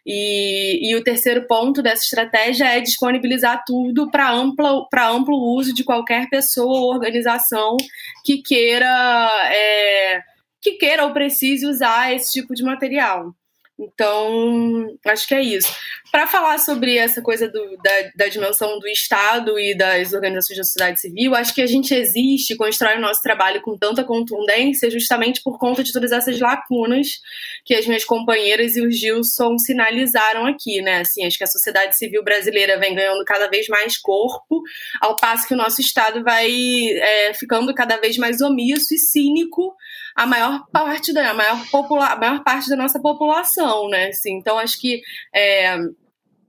[0.05, 6.29] E, e o terceiro ponto dessa estratégia é disponibilizar tudo para amplo uso de qualquer
[6.29, 7.77] pessoa ou organização
[8.25, 10.21] que queira, é,
[10.61, 13.35] que queira ou precise usar esse tipo de material.
[13.79, 15.69] Então, acho que é isso.
[16.11, 20.65] Para falar sobre essa coisa do, da, da, dimensão do Estado e das organizações da
[20.65, 25.43] sociedade civil, acho que a gente existe, constrói o nosso trabalho com tanta contundência justamente
[25.43, 27.21] por conta de todas essas lacunas
[27.67, 31.01] que as minhas companheiras e o Gilson sinalizaram aqui, né?
[31.01, 34.63] Assim, acho que a sociedade civil brasileira vem ganhando cada vez mais corpo,
[35.03, 39.75] ao passo que o nosso Estado vai é, ficando cada vez mais omisso e cínico
[40.17, 44.09] a maior parte da a maior, popula, a maior parte da nossa população, né?
[44.09, 45.03] Assim, então acho que
[45.35, 45.77] é,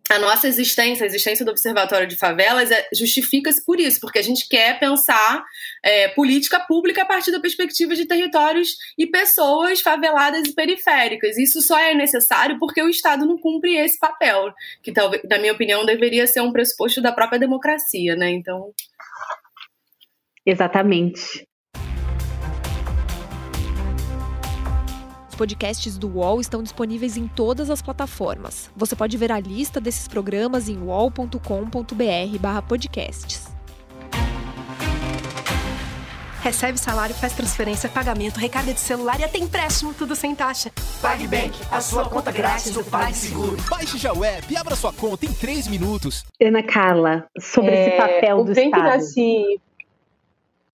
[0.09, 4.21] a nossa existência, a existência do Observatório de Favelas é, justifica-se por isso, porque a
[4.23, 5.43] gente quer pensar
[5.83, 11.37] é, política pública a partir da perspectiva de territórios e pessoas faveladas e periféricas.
[11.37, 15.51] Isso só é necessário porque o Estado não cumpre esse papel, que talvez, na minha
[15.51, 18.29] opinião, deveria ser um pressuposto da própria democracia, né?
[18.29, 18.71] Então.
[20.45, 21.45] Exatamente.
[25.37, 28.69] Podcasts do UOL estão disponíveis em todas as plataformas.
[28.75, 33.55] Você pode ver a lista desses programas em uol.com.br/podcasts.
[36.41, 40.71] Recebe salário, faz transferência, pagamento, recarga de celular e até empréstimo, tudo sem taxa.
[41.01, 43.57] PagBank, a sua conta grátis do PagSeguro.
[43.69, 46.23] Baixe já o app e abra sua conta em 3 minutos.
[46.41, 48.83] Ana Carla, sobre é, esse papel do Estado.
[48.83, 49.59] Nasce,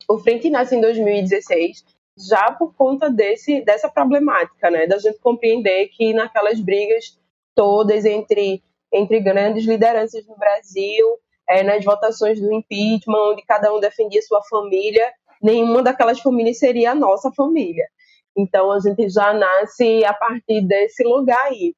[0.08, 1.84] o Frente nasce em 2016
[2.18, 4.88] já por conta desse, dessa problemática, né?
[4.88, 7.18] Da gente compreender que naquelas brigas
[7.56, 11.06] todas entre, entre grandes lideranças no Brasil,
[11.50, 16.92] é, nas votações do impeachment, onde cada um defendia sua família, nenhuma daquelas famílias seria
[16.92, 17.86] a nossa família.
[18.36, 21.76] Então a gente já nasce a partir desse lugar aí.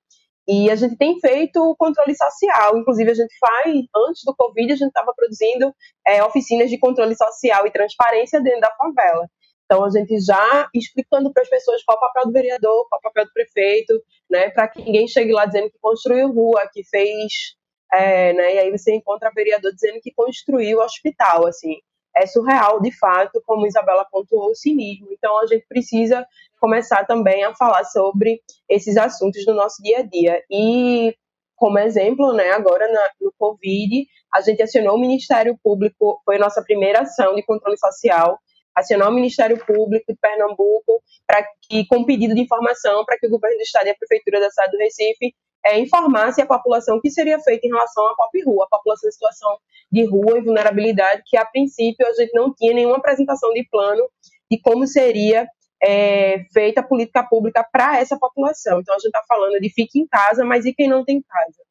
[0.48, 4.74] E a gente tem feito o controle social, inclusive a gente faz, antes do Covid,
[4.74, 5.74] a gente estava produzindo
[6.06, 9.28] é, oficinas de controle social e transparência dentro da favela.
[9.66, 13.00] Então, a gente já explicando para as pessoas qual é o papel do vereador, qual
[13.00, 16.70] é o papel do prefeito, né, para que ninguém chegue lá dizendo que construiu rua,
[16.72, 17.56] que fez.
[17.92, 21.48] É, né, e aí você encontra vereador dizendo que construiu hospital.
[21.48, 21.78] Assim,
[22.16, 25.08] é surreal, de fato, como Isabela pontuou, o cinismo.
[25.12, 26.26] Então, a gente precisa
[26.60, 30.44] começar também a falar sobre esses assuntos do nosso dia a dia.
[30.50, 31.16] E,
[31.56, 36.62] como exemplo, né, agora na, no Covid, a gente acionou o Ministério Público, foi nossa
[36.62, 38.40] primeira ação de controle social
[38.76, 43.30] acionar o Ministério Público de Pernambuco para que, com pedido de informação, para que o
[43.30, 45.34] governo do estado e a prefeitura da cidade do Recife
[45.66, 49.10] é, informasse a população o que seria feito em relação à pop rua, a população
[49.10, 49.58] em situação
[49.92, 54.08] de rua e vulnerabilidade, que a princípio a gente não tinha nenhuma apresentação de plano
[54.52, 55.48] de como seria
[55.82, 58.80] é, feita a política pública para essa população.
[58.80, 61.64] Então a gente está falando de fique em casa, mas e quem não tem casa?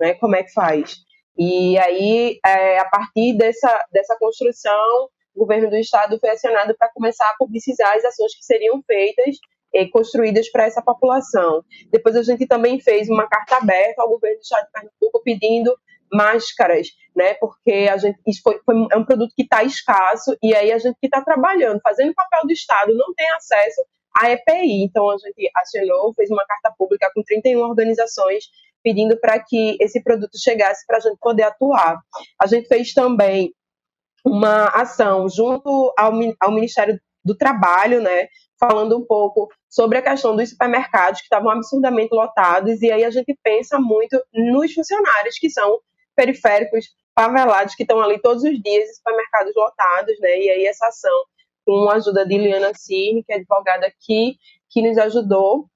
[0.00, 0.14] Né?
[0.14, 0.96] Como é que faz?
[1.36, 6.90] E aí, é, a partir dessa, dessa construção, o governo do estado foi acionado para
[6.92, 9.36] começar a publicizar as ações que seriam feitas
[9.72, 11.64] e construídas para essa população.
[11.90, 15.76] Depois a gente também fez uma carta aberta ao governo do estado de Pernambuco pedindo
[16.12, 17.34] máscaras, né?
[17.34, 20.78] Porque a gente isso foi, foi é um produto que está escasso e aí a
[20.78, 23.84] gente que está trabalhando, fazendo o papel do estado, não tem acesso
[24.16, 24.84] à EPI.
[24.84, 28.44] Então a gente acionou, fez uma carta pública com 31 organizações
[28.82, 31.98] pedindo para que esse produto chegasse para a gente poder atuar.
[32.40, 33.52] A gente fez também
[34.24, 40.34] uma ação junto ao, ao Ministério do Trabalho, né, falando um pouco sobre a questão
[40.34, 45.50] dos supermercados que estavam absurdamente lotados, e aí a gente pensa muito nos funcionários que
[45.50, 45.80] são
[46.16, 51.24] periféricos, favelados, que estão ali todos os dias, supermercados lotados, né, e aí essa ação
[51.66, 54.36] com a ajuda de Liana Cirne, que é advogada aqui,
[54.68, 55.66] que nos ajudou.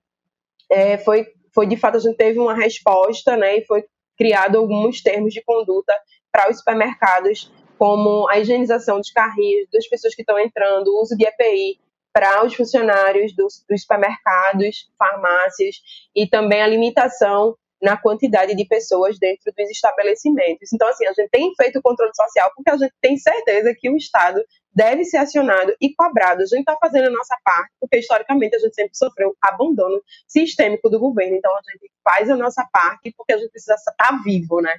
[0.71, 3.85] É, foi, foi, de fato, a gente teve uma resposta, né, e foi
[4.17, 5.95] criado alguns termos de conduta
[6.31, 11.17] para os supermercados, como a higienização dos carrinhos, das pessoas que estão entrando, o uso
[11.17, 11.79] de EPI
[12.13, 15.77] para os funcionários dos, dos supermercados, farmácias,
[16.15, 20.73] e também a limitação na quantidade de pessoas dentro dos estabelecimentos.
[20.73, 23.89] Então, assim, a gente tem feito o controle social porque a gente tem certeza que
[23.89, 24.43] o Estado
[24.75, 26.43] deve ser acionado e cobrado.
[26.43, 30.91] A gente está fazendo a nossa parte, porque historicamente a gente sempre sofreu abandono sistêmico
[30.91, 31.37] do governo.
[31.37, 34.75] Então, a gente faz a nossa parte porque a gente precisa estar vivo, né?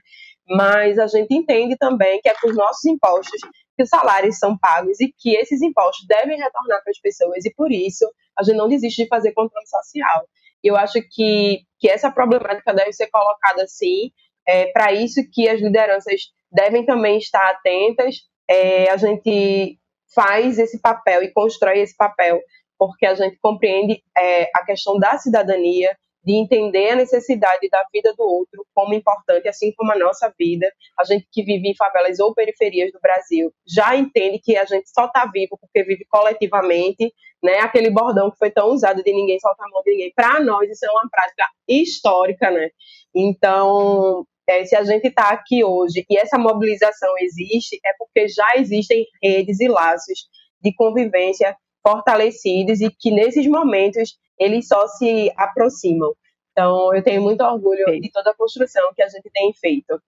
[0.50, 3.42] Mas a gente entende também que é com os nossos impostos
[3.76, 7.54] que os salários são pagos e que esses impostos devem retornar para as pessoas e
[7.54, 8.06] por isso
[8.38, 10.26] a gente não desiste de fazer controle social.
[10.64, 14.12] Eu acho que, que essa problemática deve ser colocada assim,
[14.48, 16.22] é, para isso que as lideranças
[16.52, 18.18] devem também estar atentas.
[18.50, 19.78] É, a gente
[20.14, 22.42] faz esse papel e constrói esse papel
[22.78, 28.14] porque a gente compreende é, a questão da cidadania, de entender a necessidade da vida
[28.18, 30.70] do outro como importante, assim como a nossa vida.
[31.00, 34.90] A gente que vive em favelas ou periferias do Brasil já entende que a gente
[34.90, 37.60] só está vivo porque vive coletivamente, né?
[37.60, 40.14] Aquele bordão que foi tão usado de ninguém soltar a mão de ninguém.
[40.14, 42.70] Para nós isso é uma prática histórica, né?
[43.16, 48.56] Então, é, se a gente está aqui hoje e essa mobilização existe, é porque já
[48.58, 50.28] existem redes e laços
[50.62, 56.14] de convivência fortalecidos e que nesses momentos eles só se aproximam.
[56.52, 60.02] Então, eu tenho muito orgulho de toda a construção que a gente tem feito.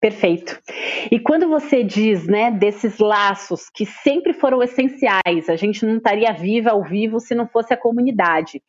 [0.00, 0.60] Perfeito.
[1.12, 6.32] E quando você diz, né, desses laços que sempre foram essenciais, a gente não estaria
[6.32, 8.60] viva ao vivo se não fosse a comunidade.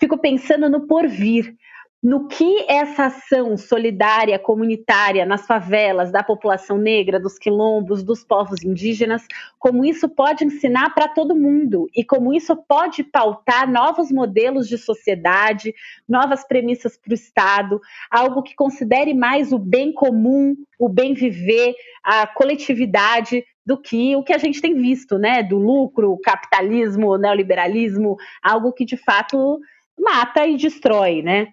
[0.00, 1.54] Fico pensando no porvir,
[2.02, 8.64] no que essa ação solidária, comunitária, nas favelas, da população negra, dos quilombos, dos povos
[8.64, 9.24] indígenas,
[9.56, 14.76] como isso pode ensinar para todo mundo e como isso pode pautar novos modelos de
[14.78, 15.72] sociedade,
[16.08, 17.80] novas premissas para o Estado,
[18.10, 21.72] algo que considere mais o bem comum, o bem viver,
[22.02, 25.40] a coletividade do que o que a gente tem visto, né?
[25.40, 29.60] Do lucro, capitalismo, neoliberalismo, algo que de fato
[29.96, 31.46] mata e destrói, né?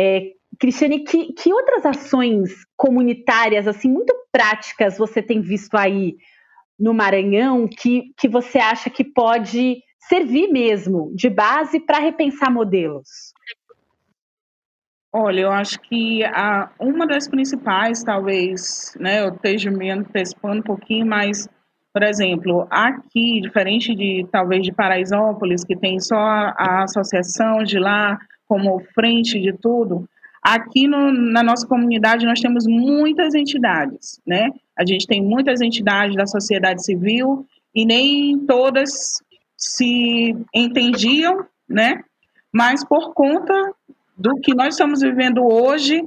[0.00, 6.16] É, Cristiane, que, que outras ações comunitárias, assim, muito práticas você tem visto aí
[6.78, 13.34] no Maranhão que, que você acha que pode servir mesmo de base para repensar modelos?
[15.12, 20.62] Olha, eu acho que a, uma das principais, talvez, né, eu esteja me antecipando um
[20.62, 21.48] pouquinho, mas,
[21.92, 27.78] por exemplo, aqui, diferente de talvez de Paraisópolis, que tem só a, a associação de
[27.78, 28.18] lá,
[28.50, 30.08] como frente de tudo,
[30.42, 34.48] aqui no, na nossa comunidade nós temos muitas entidades, né?
[34.76, 39.22] A gente tem muitas entidades da sociedade civil e nem todas
[39.56, 42.02] se entendiam, né?
[42.52, 43.54] Mas por conta
[44.18, 46.02] do que nós estamos vivendo hoje,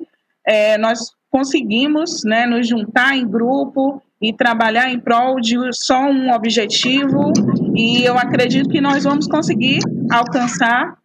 [0.46, 6.32] é, nós conseguimos né, nos juntar em grupo e trabalhar em prol de só um
[6.32, 7.32] objetivo,
[7.74, 9.80] e eu acredito que nós vamos conseguir
[10.12, 10.98] alcançar,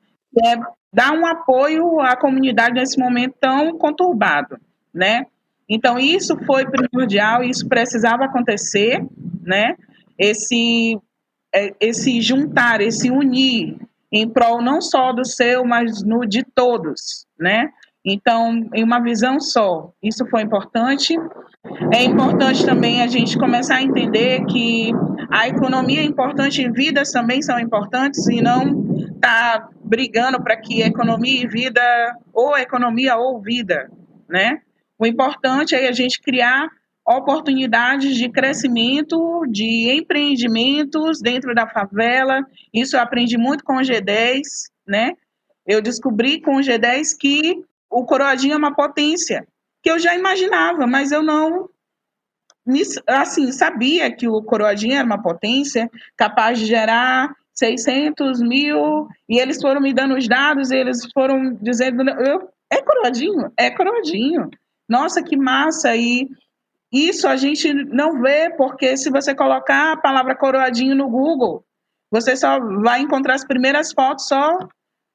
[0.45, 0.57] é
[0.93, 4.59] dar um apoio à comunidade nesse momento tão conturbado,
[4.93, 5.27] né?
[5.69, 9.05] Então isso foi primordial, isso precisava acontecer,
[9.43, 9.77] né?
[10.19, 10.99] Esse
[11.55, 13.77] é, esse juntar, esse unir
[14.11, 17.71] em prol não só do seu, mas no de todos, né?
[18.05, 21.15] Então, em uma visão só, isso foi importante.
[21.93, 24.93] É importante também a gente começar a entender que
[25.31, 31.43] a economia é importante vidas também são importantes e não tá brigando para que economia
[31.43, 31.83] e vida,
[32.33, 33.91] ou economia ou vida,
[34.29, 34.61] né?
[34.99, 36.69] O importante é a gente criar
[37.07, 42.45] oportunidades de crescimento, de empreendimentos dentro da favela.
[42.73, 44.43] Isso eu aprendi muito com o G10,
[44.87, 45.13] né?
[45.67, 49.47] Eu descobri com o G10 que o Coroadinho é uma potência,
[49.83, 51.69] que eu já imaginava, mas eu não
[53.07, 59.61] assim, sabia que o Coroadinho era uma potência capaz de gerar 600 mil, e eles
[59.61, 64.49] foram me dando os dados, eles foram dizendo, eu, é coroadinho, é coroadinho.
[64.89, 65.97] Nossa, que massa!
[65.97, 66.29] E
[66.93, 71.65] isso a gente não vê, porque se você colocar a palavra coroadinho no Google,
[72.11, 74.57] você só vai encontrar as primeiras fotos só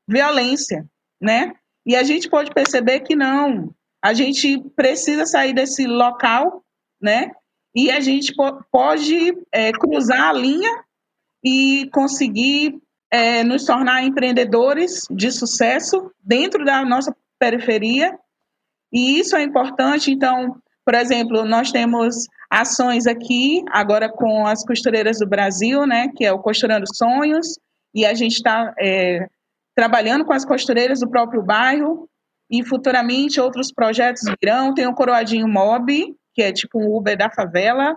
[0.07, 0.85] violência,
[1.21, 1.53] né?
[1.85, 3.73] E a gente pode perceber que não.
[4.03, 6.61] A gente precisa sair desse local,
[7.01, 7.31] né?
[7.73, 8.33] E a gente
[8.69, 10.83] pode é, cruzar a linha
[11.43, 12.79] e conseguir
[13.11, 18.17] é, nos tornar empreendedores de sucesso dentro da nossa periferia.
[18.91, 25.19] E isso é importante, então, Por exemplo, nós temos ações aqui, agora com as costureiras
[25.19, 27.57] do Brasil, né, que é o Costurando Sonhos,
[27.95, 29.27] e a gente está é,
[29.75, 32.09] trabalhando com as costureiras do próprio bairro,
[32.51, 34.73] e futuramente outros projetos virão.
[34.73, 37.95] Tem o Coroadinho Mob, que é tipo um Uber da favela,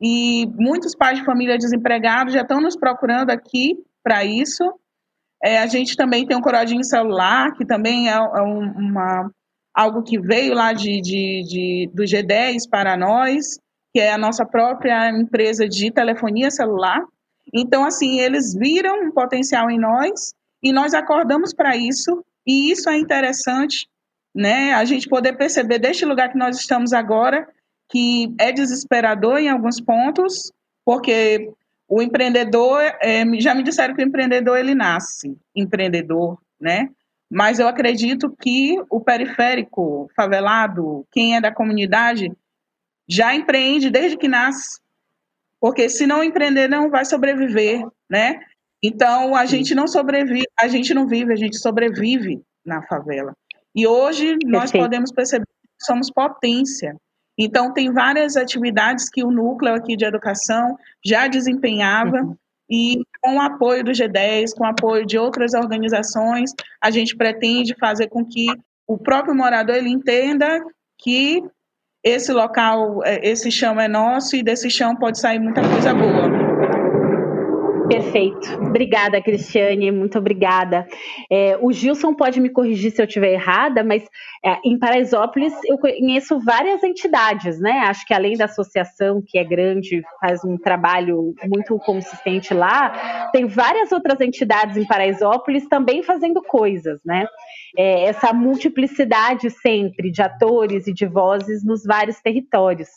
[0.00, 4.62] e muitos pais de família desempregados já estão nos procurando aqui para isso.
[5.42, 9.30] É, a gente também tem um Coroadinho Celular, que também é, é uma
[9.74, 13.58] algo que veio lá de, de, de, do G10 para nós,
[13.92, 17.02] que é a nossa própria empresa de telefonia celular.
[17.52, 20.32] Então, assim, eles viram um potencial em nós
[20.62, 23.86] e nós acordamos para isso, e isso é interessante,
[24.34, 24.72] né?
[24.72, 27.46] A gente poder perceber deste lugar que nós estamos agora,
[27.88, 30.52] que é desesperador em alguns pontos,
[30.84, 31.52] porque
[31.88, 36.88] o empreendedor, é, já me disseram que o empreendedor ele nasce empreendedor, né?
[37.30, 42.30] Mas eu acredito que o periférico, favelado, quem é da comunidade,
[43.08, 44.80] já empreende desde que nasce.
[45.60, 48.40] Porque se não empreender, não vai sobreviver, né?
[48.82, 53.34] Então, a gente não sobrevive, a gente não vive, a gente sobrevive na favela.
[53.74, 54.84] E hoje nós Perfeito.
[54.84, 56.94] podemos perceber que somos potência.
[57.38, 62.36] Então, tem várias atividades que o núcleo aqui de educação já desempenhava, uhum.
[62.70, 67.74] E com o apoio do G10, com o apoio de outras organizações, a gente pretende
[67.78, 68.46] fazer com que
[68.86, 70.60] o próprio morador ele entenda
[70.98, 71.42] que
[72.02, 76.43] esse local, é, esse chão é nosso e desse chão pode sair muita coisa boa.
[77.94, 78.54] Perfeito.
[78.54, 79.92] Obrigada, Cristiane.
[79.92, 80.84] Muito obrigada.
[81.30, 84.02] É, o Gilson pode me corrigir se eu estiver errada, mas
[84.44, 87.84] é, em Paraisópolis eu conheço várias entidades, né?
[87.86, 93.46] Acho que além da associação, que é grande, faz um trabalho muito consistente lá, tem
[93.46, 97.26] várias outras entidades em Paraisópolis também fazendo coisas, né?
[97.78, 102.88] É, essa multiplicidade sempre de atores e de vozes nos vários territórios.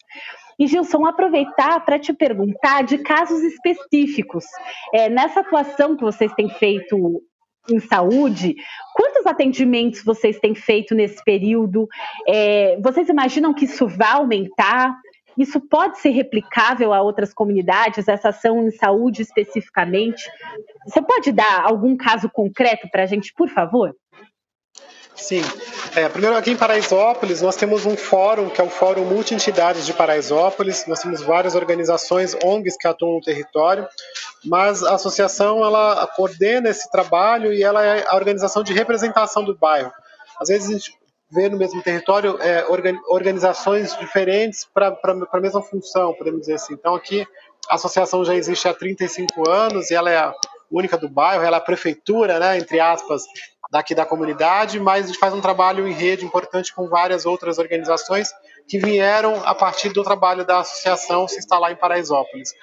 [0.60, 4.46] E Gilson, aproveitar para te perguntar de casos específicos.
[4.94, 7.22] É, nessa atuação que vocês têm feito
[7.70, 8.56] em saúde,
[8.96, 11.88] quantos atendimentos vocês têm feito nesse período?
[12.28, 14.96] É, vocês imaginam que isso vai aumentar?
[15.38, 20.24] Isso pode ser replicável a outras comunidades, essa ação em saúde especificamente?
[20.88, 23.96] Você pode dar algum caso concreto para a gente, por favor?
[25.18, 25.42] Sim.
[25.96, 29.92] É, primeiro, aqui em Paraisópolis, nós temos um fórum, que é o Fórum Multi-Entidades de
[29.92, 30.86] Paraisópolis.
[30.88, 33.88] Nós temos várias organizações, ONGs que atuam no território,
[34.46, 39.58] mas a associação ela coordena esse trabalho e ela é a organização de representação do
[39.58, 39.92] bairro.
[40.40, 40.94] Às vezes a gente
[41.32, 42.66] vê no mesmo território é,
[43.10, 44.98] organizações diferentes para
[45.32, 46.74] a mesma função, podemos dizer assim.
[46.74, 47.28] Então, aqui
[47.70, 50.34] a associação já existe há 35 anos e ela é a
[50.72, 53.24] única do bairro, ela é a prefeitura, né, entre aspas,
[53.72, 57.58] daqui da comunidade, mas a gente faz um trabalho em rede importante com várias outras
[57.58, 58.30] organizações
[58.68, 62.54] que vieram a partir do trabalho da associação se instalar em Paraisópolis.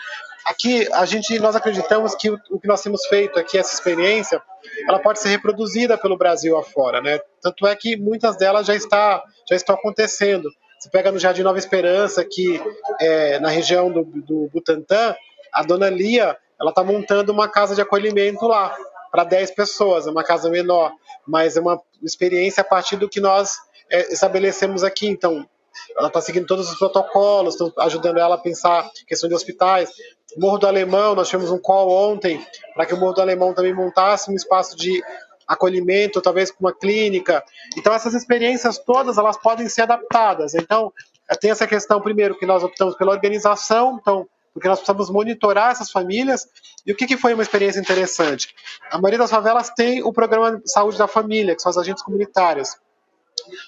[0.44, 4.42] Aqui a gente nós acreditamos que o, que nós temos feito aqui essa experiência,
[4.86, 7.18] ela pode ser reproduzida pelo Brasil afora, né?
[7.40, 10.50] Tanto é que muitas delas já está já estão acontecendo.
[10.78, 12.60] Você pega no Jardim Nova Esperança, que
[13.00, 15.16] é, na região do, do Butantã,
[15.50, 18.76] a dona Lia, ela está montando uma casa de acolhimento lá
[19.14, 20.92] para 10 pessoas, é uma casa menor,
[21.24, 23.58] mas é uma experiência a partir do que nós
[23.88, 25.06] é, estabelecemos aqui.
[25.06, 25.48] Então,
[25.96, 29.88] ela está seguindo todos os protocolos, estão ajudando ela a pensar questão de hospitais.
[30.36, 32.44] Morro do Alemão, nós tivemos um call ontem
[32.74, 35.00] para que o Morro do Alemão também montasse um espaço de
[35.46, 37.44] acolhimento, talvez com uma clínica.
[37.78, 40.56] Então essas experiências todas elas podem ser adaptadas.
[40.56, 40.92] Então
[41.40, 45.90] tem essa questão primeiro que nós optamos pela organização, então porque nós precisamos monitorar essas
[45.90, 46.48] famílias.
[46.86, 48.54] E o que, que foi uma experiência interessante?
[48.88, 52.04] A maioria das favelas tem o programa de saúde da família, que são as agentes
[52.04, 52.78] comunitárias.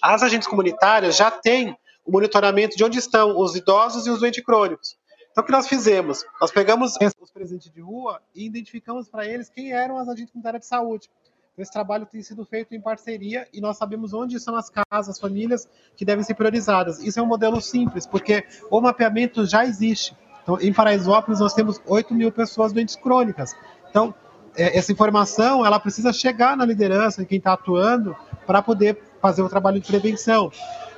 [0.01, 4.45] As agentes comunitárias já têm o monitoramento de onde estão os idosos e os doentes
[4.45, 4.97] crônicos.
[5.33, 6.25] Então, o que nós fizemos?
[6.41, 10.63] Nós pegamos os presentes de rua e identificamos para eles quem eram as agentes comunitárias
[10.63, 11.11] de saúde.
[11.53, 15.17] Então, esse trabalho tem sido feito em parceria e nós sabemos onde são as casas,
[15.17, 17.01] as famílias que devem ser priorizadas.
[17.01, 20.17] Isso é um modelo simples, porque o mapeamento já existe.
[20.47, 23.53] Então, em Paraisópolis, nós temos 8 mil pessoas doentes crônicas.
[23.91, 24.15] Então,
[24.57, 28.17] é, essa informação ela precisa chegar na liderança, quem está atuando,
[28.47, 30.53] para poder fazer o trabalho de prevenção.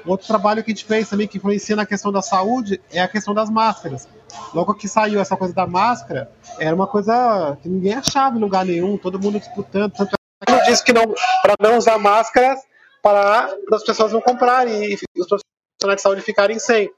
[0.07, 3.09] Outro trabalho que a gente fez também, que influencia na questão da saúde, é a
[3.09, 4.07] questão das máscaras.
[4.53, 8.66] Logo que saiu essa coisa da máscara, era uma coisa que ninguém achava em lugar
[8.66, 9.92] nenhum, todo mundo disputando.
[9.92, 10.14] Tanto
[10.46, 12.61] é disse que não, para não usar máscaras,
[13.03, 16.90] para as pessoas não comprarem e os profissionais de saúde ficarem sem.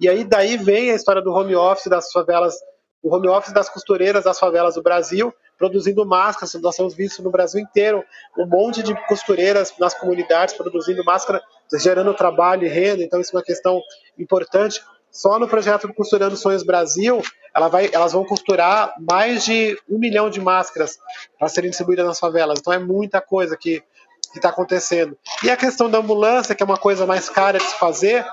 [0.00, 2.54] E aí daí vem a história do home office das favelas,
[3.02, 6.54] o home office das costureiras das favelas do Brasil, produzindo máscaras.
[6.54, 8.04] Nós temos visto no Brasil inteiro
[8.36, 11.42] um monte de costureiras nas comunidades produzindo máscara
[11.74, 13.80] gerando trabalho e renda, então isso é uma questão
[14.18, 14.82] importante.
[15.10, 17.22] Só no projeto Costurando Sonhos Brasil,
[17.54, 20.98] ela vai, elas vão costurar mais de um milhão de máscaras
[21.38, 22.60] para serem distribuídas nas favelas.
[22.60, 23.82] Então é muita coisa que
[24.34, 25.18] está acontecendo.
[25.42, 28.24] E a questão da ambulância, que é uma coisa mais cara de se fazer,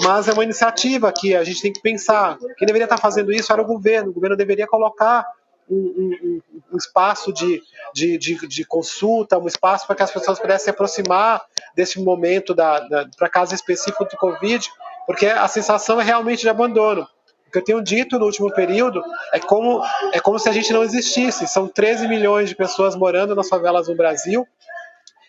[0.00, 2.38] mas é uma iniciativa que a gente tem que pensar.
[2.56, 4.10] Quem deveria estar fazendo isso era o governo.
[4.10, 5.26] O governo deveria colocar
[5.68, 6.40] um, um,
[6.72, 7.62] um espaço de,
[7.94, 11.42] de, de, de, consulta, um espaço para que as pessoas pudessem se aproximar
[11.74, 14.68] desse momento da, da para caso específico do Covid,
[15.06, 17.06] porque a sensação é realmente de abandono.
[17.46, 19.02] O que eu tenho dito no último período
[19.32, 21.46] é como, é como se a gente não existisse.
[21.46, 24.46] São 13 milhões de pessoas morando nas favelas no Brasil,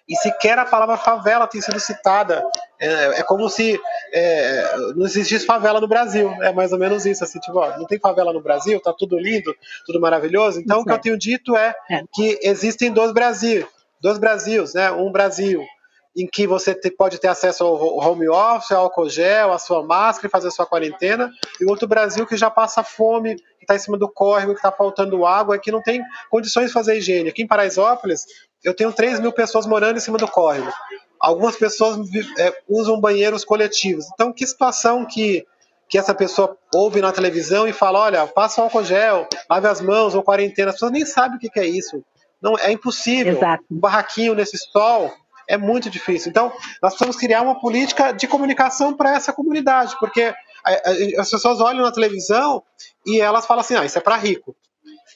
[0.08, 2.43] e sequer a palavra favela tem sido citada.
[2.80, 3.80] É, é como se
[4.12, 6.30] é, não existisse favela no Brasil.
[6.41, 7.24] É mais ou menos isso.
[7.24, 10.60] Assim, tipo, ó, não tem favela no Brasil, tá tudo lindo, tudo maravilhoso.
[10.60, 13.68] Então, o que eu tenho dito é, é que existem dois Brasil,
[14.01, 14.91] dois Brasils, né?
[14.91, 15.64] Um Brasil
[16.16, 20.28] em que você pode ter acesso ao home office, ao álcool gel, à sua máscara
[20.28, 23.80] e fazer a sua quarentena, e outro Brasil que já passa fome, que está em
[23.80, 27.30] cima do córrego, que está faltando água, que não tem condições de fazer higiene.
[27.30, 28.26] Aqui em Paraisópolis,
[28.64, 30.72] eu tenho 3 mil pessoas morando em cima do córrego.
[31.20, 31.97] Algumas pessoas
[32.38, 34.05] é, usam banheiros coletivos.
[34.14, 35.45] Então, que situação que,
[35.88, 40.16] que essa pessoa ouve na televisão e fala: olha, passa álcool gel, lave as mãos
[40.16, 40.70] ou quarentena.
[40.70, 42.03] As pessoas nem sabem o que, que é isso.
[42.41, 43.38] Não, é impossível.
[43.38, 43.64] Exato.
[43.72, 45.14] Um barraquinho nesse sol
[45.47, 46.30] é muito difícil.
[46.30, 46.51] Então,
[46.82, 50.34] nós precisamos criar uma política de comunicação para essa comunidade, porque
[51.18, 52.64] as pessoas olham na televisão
[53.05, 54.55] e elas falam assim: ah, isso é para rico,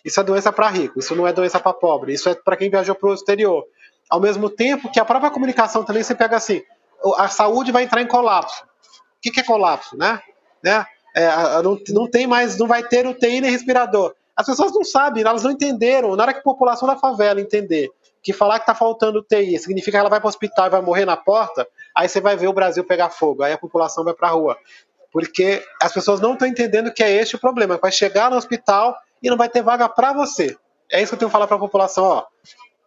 [0.08, 2.70] isso é doença para rico, isso não é doença para pobre, isso é para quem
[2.70, 3.66] viajou para o exterior.
[4.10, 6.62] Ao mesmo tempo que a própria comunicação também você pega assim:
[7.18, 8.64] a saúde vai entrar em colapso.
[8.64, 10.22] O que, que é colapso, né?
[10.64, 10.86] né?
[11.14, 11.28] É,
[11.62, 14.14] não, não tem mais, não vai ter UTI nem respirador.
[14.34, 16.16] As pessoas não sabem, elas não entenderam.
[16.16, 17.90] Na hora que a população da favela entender
[18.22, 20.82] que falar que está faltando TI significa que ela vai para o hospital e vai
[20.82, 24.14] morrer na porta, aí você vai ver o Brasil pegar fogo, aí a população vai
[24.14, 24.58] para a rua.
[25.12, 27.80] Porque as pessoas não estão entendendo que é este o problema.
[27.82, 30.58] Vai chegar no hospital e não vai ter vaga para você.
[30.92, 32.26] É isso que eu tenho que falar para a população, ó.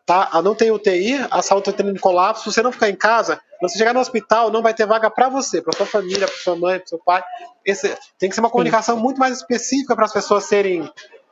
[0.06, 0.30] Tá?
[0.42, 2.42] Não tem UTI, a saúde está tendo colapso.
[2.42, 5.28] Se você não ficar em casa, você chegar no hospital, não vai ter vaga para
[5.28, 7.22] você, para sua família, para sua mãe, para seu pai.
[7.64, 10.90] Esse, tem que ser uma comunicação muito mais específica para as pessoas serem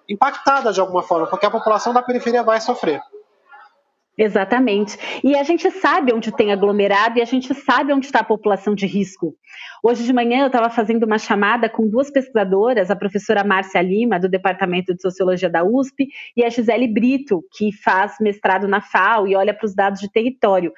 [0.09, 3.01] impactadas de alguma forma, porque a população da periferia vai sofrer.
[4.19, 4.99] Exatamente.
[5.23, 8.75] E a gente sabe onde tem aglomerado e a gente sabe onde está a população
[8.75, 9.37] de risco.
[9.81, 14.19] Hoje de manhã eu estava fazendo uma chamada com duas pesquisadoras, a professora Márcia Lima,
[14.19, 19.29] do Departamento de Sociologia da USP, e a Gisele Brito, que faz mestrado na FAO
[19.29, 20.73] e olha para os dados de território.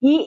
[0.00, 0.26] E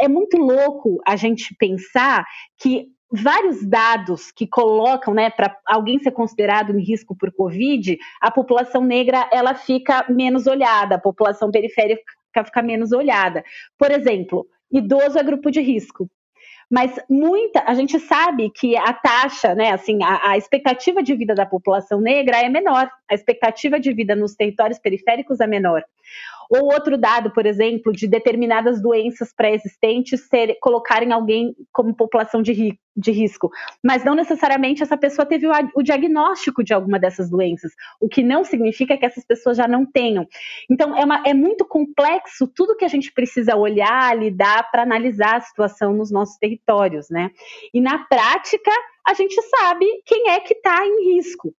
[0.00, 2.24] é, é muito louco a gente pensar
[2.56, 8.30] que vários dados que colocam, né, para alguém ser considerado em risco por Covid, a
[8.30, 12.02] população negra ela fica menos olhada, a população periférica
[12.44, 13.44] fica menos olhada.
[13.78, 16.10] Por exemplo, idoso é grupo de risco.
[16.70, 21.34] Mas muita, a gente sabe que a taxa, né, assim, a, a expectativa de vida
[21.34, 25.84] da população negra é menor, a expectativa de vida nos territórios periféricos é menor.
[26.50, 32.52] Ou outro dado, por exemplo, de determinadas doenças pré-existentes ser, colocarem alguém como população de,
[32.52, 33.50] ri, de risco.
[33.82, 38.22] Mas não necessariamente essa pessoa teve o, o, diagnóstico de alguma dessas doenças, o que
[38.22, 40.26] não significa que essas pessoas já não tenham.
[40.70, 45.36] Então, é, uma, é muito complexo tudo que a gente precisa olhar, lidar para analisar
[45.36, 47.30] a situação nos nossos territórios, né?
[47.72, 48.70] E na prática,
[49.06, 51.54] a gente sabe quem é que está em risco.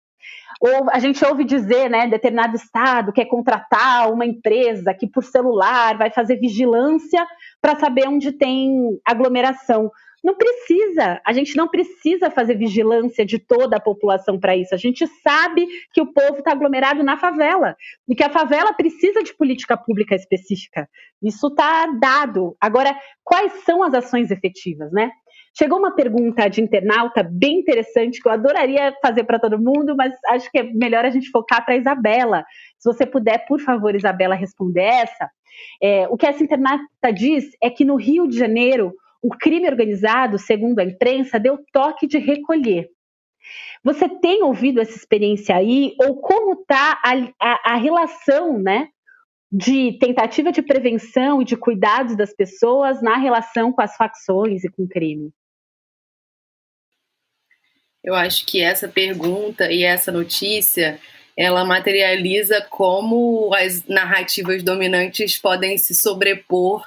[0.62, 5.98] Ou a gente ouve dizer, né, determinado estado quer contratar uma empresa que por celular
[5.98, 7.26] vai fazer vigilância
[7.62, 9.92] para saber onde tem aglomeração.
[10.26, 14.74] Não precisa, a gente não precisa fazer vigilância de toda a população para isso.
[14.74, 17.76] A gente sabe que o povo está aglomerado na favela
[18.10, 20.90] e que a favela precisa de política pública específica.
[21.22, 22.58] Isso está dado.
[22.60, 25.12] Agora, quais são as ações efetivas, né?
[25.58, 30.14] Chegou uma pergunta de internauta bem interessante que eu adoraria fazer para todo mundo, mas
[30.28, 32.44] acho que é melhor a gente focar para a Isabela.
[32.78, 35.30] Se você puder, por favor, Isabela, responder essa.
[35.82, 38.94] É, o que essa internauta diz é que no Rio de Janeiro,
[39.24, 42.90] o crime organizado, segundo a imprensa, deu toque de recolher.
[43.82, 45.96] Você tem ouvido essa experiência aí?
[46.06, 48.90] Ou como está a, a, a relação, né?
[49.52, 54.70] de tentativa de prevenção e de cuidados das pessoas na relação com as facções e
[54.70, 55.32] com o crime?
[58.06, 61.00] Eu acho que essa pergunta e essa notícia
[61.36, 66.86] ela materializa como as narrativas dominantes podem se sobrepor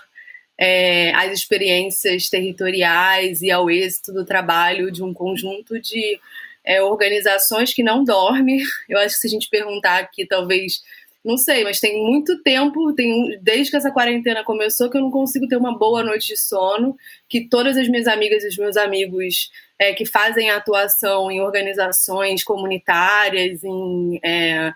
[0.56, 6.20] é, às experiências territoriais e ao êxito do trabalho de um conjunto de
[6.64, 8.62] é, organizações que não dormem.
[8.88, 10.82] Eu acho que se a gente perguntar aqui, talvez
[11.24, 15.10] não sei, mas tem muito tempo, tem, desde que essa quarentena começou, que eu não
[15.10, 16.96] consigo ter uma boa noite de sono,
[17.28, 22.42] que todas as minhas amigas e os meus amigos é, que fazem atuação em organizações
[22.44, 24.20] comunitárias, em.
[24.24, 24.72] É,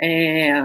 [0.00, 0.62] é,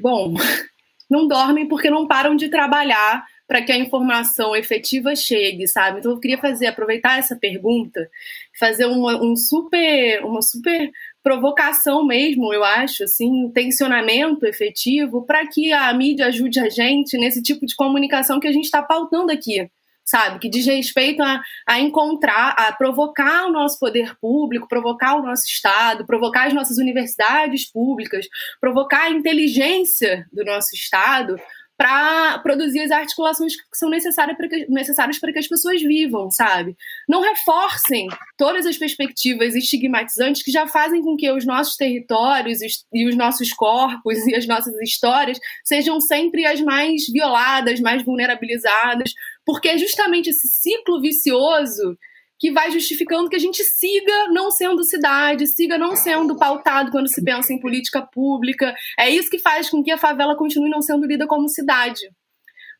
[0.00, 0.34] bom,
[1.10, 5.98] não dormem porque não param de trabalhar para que a informação efetiva chegue, sabe?
[5.98, 8.08] Então eu queria fazer, aproveitar essa pergunta,
[8.56, 10.88] fazer uma, um super, uma super
[11.22, 17.42] provocação mesmo, eu acho, assim, tensionamento efetivo para que a mídia ajude a gente nesse
[17.42, 19.70] tipo de comunicação que a gente está pautando aqui
[20.10, 20.40] sabe?
[20.40, 25.44] Que diz respeito a, a encontrar, a provocar o nosso poder público, provocar o nosso
[25.46, 28.26] Estado, provocar as nossas universidades públicas,
[28.60, 31.36] provocar a inteligência do nosso Estado
[31.80, 36.76] para produzir as articulações que são necessárias para que, necessárias que as pessoas vivam, sabe?
[37.08, 38.06] Não reforcem
[38.36, 42.58] todas as perspectivas estigmatizantes que já fazem com que os nossos territórios
[42.92, 49.14] e os nossos corpos e as nossas histórias sejam sempre as mais violadas, mais vulnerabilizadas,
[49.46, 51.96] porque é justamente esse ciclo vicioso
[52.40, 57.12] que vai justificando que a gente siga não sendo cidade, siga não sendo pautado quando
[57.12, 58.74] se pensa em política pública.
[58.98, 62.00] É isso que faz com que a favela continue não sendo lida como cidade.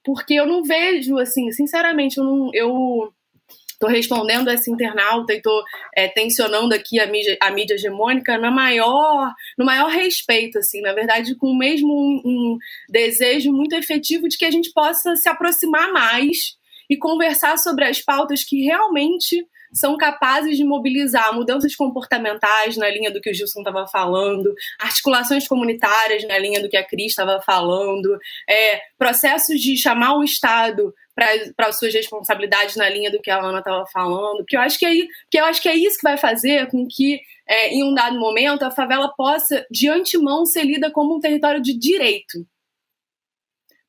[0.02, 2.50] Porque eu não vejo, assim, sinceramente, eu não.
[2.54, 3.12] Eu,
[3.78, 5.64] tô respondendo essa internauta e tô
[5.96, 10.92] é, tensionando aqui a mídia, a mídia hegemônica na maior, no maior respeito, assim, na
[10.92, 12.58] verdade, com mesmo um, um
[12.90, 16.59] desejo muito efetivo de que a gente possa se aproximar mais
[16.91, 23.11] e conversar sobre as pautas que realmente são capazes de mobilizar mudanças comportamentais na linha
[23.11, 27.41] do que o Gilson estava falando, articulações comunitárias na linha do que a Cris estava
[27.41, 28.18] falando,
[28.49, 30.93] é, processos de chamar o Estado
[31.55, 34.86] para suas responsabilidades na linha do que a Ana estava falando, que eu acho que
[34.86, 34.93] é,
[35.30, 38.18] que eu acho que é isso que vai fazer com que é, em um dado
[38.18, 42.45] momento a favela possa de antemão ser lida como um território de direito,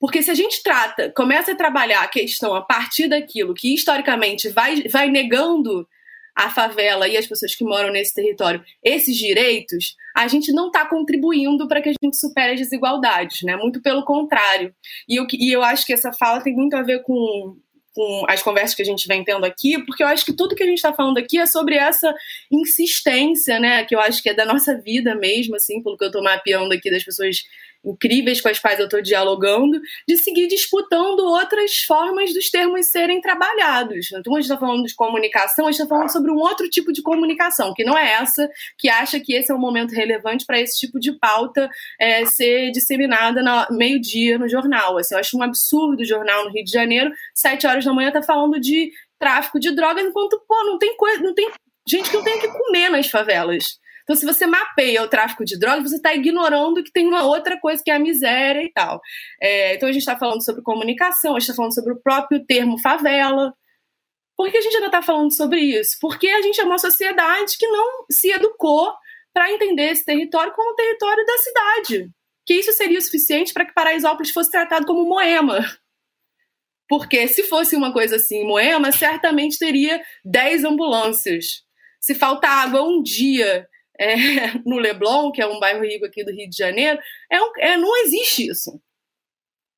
[0.01, 4.49] porque se a gente trata, começa a trabalhar a questão a partir daquilo que historicamente
[4.49, 5.87] vai, vai negando
[6.35, 10.87] a favela e as pessoas que moram nesse território esses direitos, a gente não está
[10.87, 13.55] contribuindo para que a gente supere as desigualdades, né?
[13.55, 14.73] Muito pelo contrário.
[15.07, 17.55] E eu, e eu acho que essa fala tem muito a ver com,
[17.93, 20.63] com as conversas que a gente vem tendo aqui, porque eu acho que tudo que
[20.63, 22.11] a gente está falando aqui é sobre essa
[22.51, 23.85] insistência, né?
[23.85, 26.73] Que eu acho que é da nossa vida mesmo, assim, pelo que eu estou mapeando
[26.73, 27.43] aqui das pessoas
[27.83, 33.21] incríveis com as quais eu estou dialogando, de seguir disputando outras formas dos termos serem
[33.21, 34.11] trabalhados.
[34.11, 36.91] Então, a gente está falando de comunicação, a gente está falando sobre um outro tipo
[36.93, 40.59] de comunicação, que não é essa, que acha que esse é um momento relevante para
[40.59, 41.69] esse tipo de pauta
[41.99, 44.97] é, ser disseminada no meio-dia no jornal.
[44.97, 48.11] Assim, eu acho um absurdo o jornal no Rio de Janeiro, sete horas da manhã,
[48.11, 51.49] tá falando de tráfico de drogas, enquanto, pô, não tem coisa, não tem
[51.87, 53.80] gente que não tem o que comer nas favelas.
[54.11, 57.57] Então, se você mapeia o tráfico de drogas, você está ignorando que tem uma outra
[57.57, 58.99] coisa que é a miséria e tal.
[59.41, 62.45] É, então, a gente está falando sobre comunicação, a gente está falando sobre o próprio
[62.45, 63.53] termo favela.
[64.35, 65.95] Por que a gente ainda está falando sobre isso?
[66.01, 68.91] Porque a gente é uma sociedade que não se educou
[69.33, 72.09] para entender esse território como território da cidade.
[72.45, 75.65] Que isso seria o suficiente para que Paraisópolis fosse tratado como Moema.
[76.89, 81.63] Porque se fosse uma coisa assim, Moema certamente teria 10 ambulâncias.
[82.01, 83.69] Se faltar água um dia
[84.01, 84.15] é,
[84.65, 86.99] no Leblon, que é um bairro rico aqui do Rio de Janeiro,
[87.31, 88.81] é, um, é não existe isso.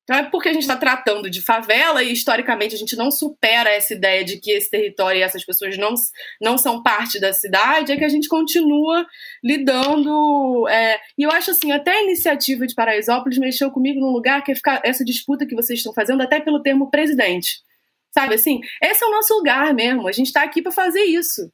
[0.04, 3.70] Então é porque a gente está tratando de favela e historicamente a gente não supera
[3.70, 5.94] essa ideia de que esse território e essas pessoas não,
[6.40, 9.06] não são parte da cidade, é que a gente continua
[9.42, 10.68] lidando.
[10.68, 14.52] É, e eu acho assim, até a iniciativa de Paraisópolis mexeu comigo num lugar que
[14.52, 17.62] é ficar essa disputa que vocês estão fazendo, até pelo termo presidente.
[18.12, 18.60] Sabe assim?
[18.82, 20.06] Esse é o nosso lugar mesmo.
[20.06, 21.50] A gente está aqui para fazer isso.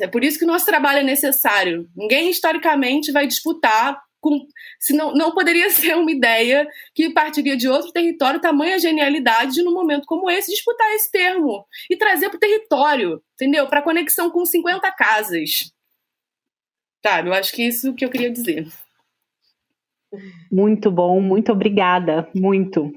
[0.00, 1.88] É por isso que o nosso trabalho é necessário.
[1.94, 4.44] Ninguém historicamente vai disputar com,
[4.80, 9.72] se não, poderia ser uma ideia que partiria de outro território, tamanha genialidade de, num
[9.72, 13.68] momento como esse, disputar esse termo e trazer para o território, entendeu?
[13.68, 15.72] Para conexão com 50 casas.
[17.04, 17.28] Sabe?
[17.28, 18.66] Eu acho que é isso que eu queria dizer.
[20.50, 22.92] Muito bom, muito obrigada, muito.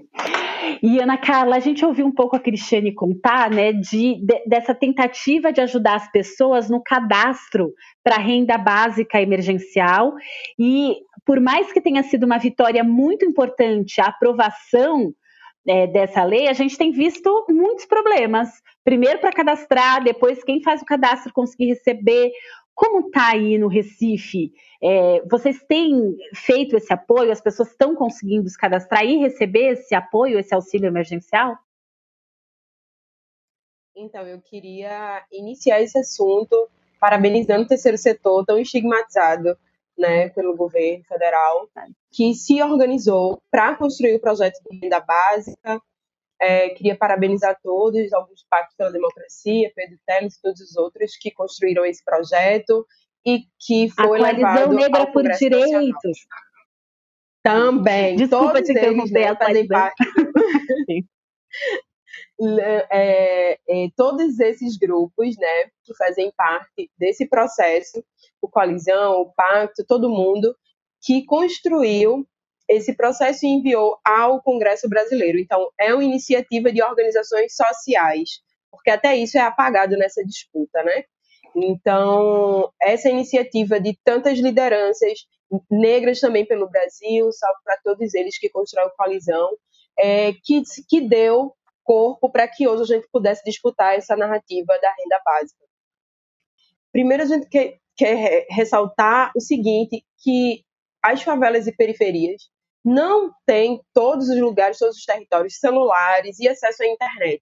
[0.81, 4.73] E Ana Carla, a gente ouviu um pouco a Cristiane contar, né, de, de dessa
[4.73, 7.73] tentativa de ajudar as pessoas no cadastro
[8.03, 10.13] para renda básica emergencial.
[10.57, 15.13] E por mais que tenha sido uma vitória muito importante a aprovação
[15.67, 18.49] é, dessa lei, a gente tem visto muitos problemas.
[18.83, 22.31] Primeiro para cadastrar, depois quem faz o cadastro conseguir receber.
[22.73, 24.51] Como está aí no Recife?
[24.81, 27.31] É, vocês têm feito esse apoio?
[27.31, 31.57] As pessoas estão conseguindo se cadastrar e receber esse apoio, esse auxílio emergencial?
[33.95, 36.69] Então, eu queria iniciar esse assunto
[36.99, 39.57] parabenizando o terceiro setor tão estigmatizado
[39.97, 41.69] né, pelo governo federal,
[42.09, 45.81] que se organizou para construir o projeto de renda básica.
[46.41, 51.31] É, queria parabenizar todos, alguns Pacto pela Democracia, Pedro Teles e todos os outros que
[51.31, 52.85] construíram esse projeto
[53.25, 55.69] e que foi a levado Negra por Direitos.
[55.71, 56.49] Nacional.
[57.41, 58.15] Também.
[58.15, 59.67] Desculpa todos te interromper, né, a coalizão.
[59.67, 60.03] parte
[62.91, 68.03] é, é, todos esses grupos, né, que fazem parte desse processo,
[68.41, 70.55] o coalizão, o pacto, todo mundo
[71.01, 72.27] que construiu
[72.67, 75.39] esse processo e enviou ao Congresso Brasileiro.
[75.39, 81.03] Então, é uma iniciativa de organizações sociais, porque até isso é apagado nessa disputa, né?
[81.55, 85.25] Então, essa iniciativa de tantas lideranças
[85.69, 89.49] negras também pelo Brasil, salve para todos eles que constroem coalizão,
[89.97, 94.93] é, que, que deu corpo para que hoje a gente pudesse disputar essa narrativa da
[94.97, 95.65] renda básica.
[96.91, 100.63] Primeiro, a gente quer, quer ressaltar o seguinte, que
[101.03, 102.49] as favelas e periferias
[102.83, 107.41] não têm todos os lugares, todos os territórios celulares e acesso à internet.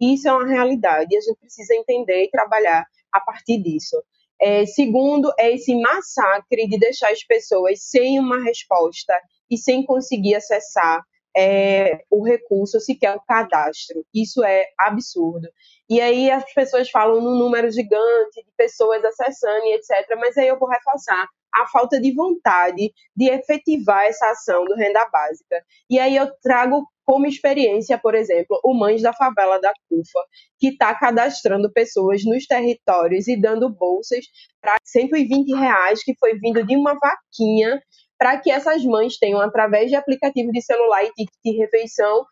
[0.00, 3.96] Isso é uma realidade e a gente precisa entender e trabalhar a partir disso.
[4.40, 9.12] É, segundo, é esse massacre de deixar as pessoas sem uma resposta
[9.50, 11.02] e sem conseguir acessar
[11.36, 14.04] é, o recurso, sequer o cadastro.
[14.14, 15.48] Isso é absurdo.
[15.88, 20.16] E aí as pessoas falam no número gigante de pessoas acessando e etc.
[20.18, 25.08] Mas aí eu vou reforçar a falta de vontade de efetivar essa ação do renda
[25.10, 25.62] básica.
[25.90, 30.20] E aí eu trago como experiência, por exemplo, o Mães da Favela da CUFA,
[30.58, 34.26] que está cadastrando pessoas nos territórios e dando bolsas
[34.60, 37.80] para 120 reais, que foi vindo de uma vaquinha,
[38.18, 42.26] para que essas mães tenham, através de aplicativo de celular e ticket de refeição,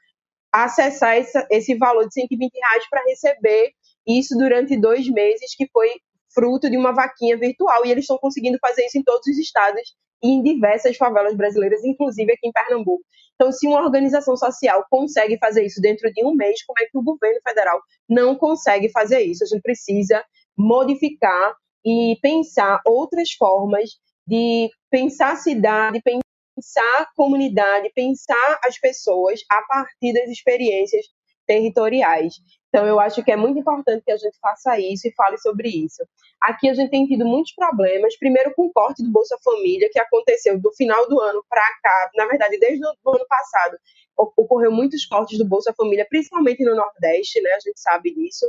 [0.52, 3.70] acessar essa, esse valor de 120 reais para receber
[4.06, 5.88] isso durante dois meses, que foi
[6.36, 7.86] fruto de uma vaquinha virtual.
[7.86, 11.82] E eles estão conseguindo fazer isso em todos os estados e em diversas favelas brasileiras,
[11.82, 13.02] inclusive aqui em Pernambuco.
[13.34, 16.96] Então, se uma organização social consegue fazer isso dentro de um mês, como é que
[16.96, 19.44] o governo federal não consegue fazer isso?
[19.44, 20.22] A gente precisa
[20.56, 23.90] modificar e pensar outras formas
[24.26, 31.06] de pensar a cidade, pensar a comunidade, pensar as pessoas a partir das experiências
[31.46, 32.34] territoriais.
[32.76, 35.66] Então, eu acho que é muito importante que a gente faça isso e fale sobre
[35.66, 36.06] isso.
[36.42, 39.98] Aqui a gente tem tido muitos problemas, primeiro com o corte do Bolsa Família, que
[39.98, 43.78] aconteceu do final do ano para cá, na verdade, desde o ano passado,
[44.14, 47.52] ocorreu muitos cortes do Bolsa Família, principalmente no Nordeste, né?
[47.52, 48.46] A gente sabe disso.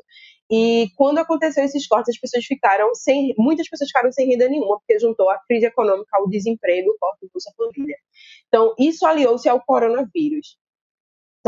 [0.52, 4.78] E quando aconteceu esses cortes, as pessoas ficaram sem, muitas pessoas ficaram sem renda nenhuma,
[4.78, 7.96] porque juntou a crise econômica ao desemprego, o corte do Bolsa Família.
[8.50, 10.58] Então, isso aliou-se ao coronavírus.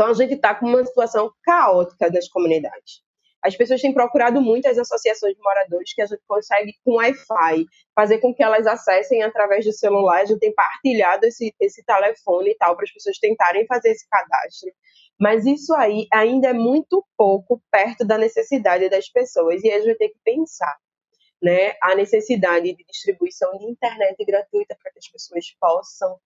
[0.00, 3.02] Então, a gente está com uma situação caótica das comunidades.
[3.42, 7.66] As pessoas têm procurado muito as associações de moradores que a gente consegue, com Wi-Fi,
[7.94, 10.22] fazer com que elas acessem através do celular.
[10.22, 14.08] A gente tem partilhado esse, esse telefone e tal, para as pessoas tentarem fazer esse
[14.08, 14.72] cadastro.
[15.20, 19.62] Mas isso aí ainda é muito pouco perto da necessidade das pessoas.
[19.62, 20.78] E a gente vai ter que pensar
[21.42, 26.18] né, a necessidade de distribuição de internet gratuita para que as pessoas possam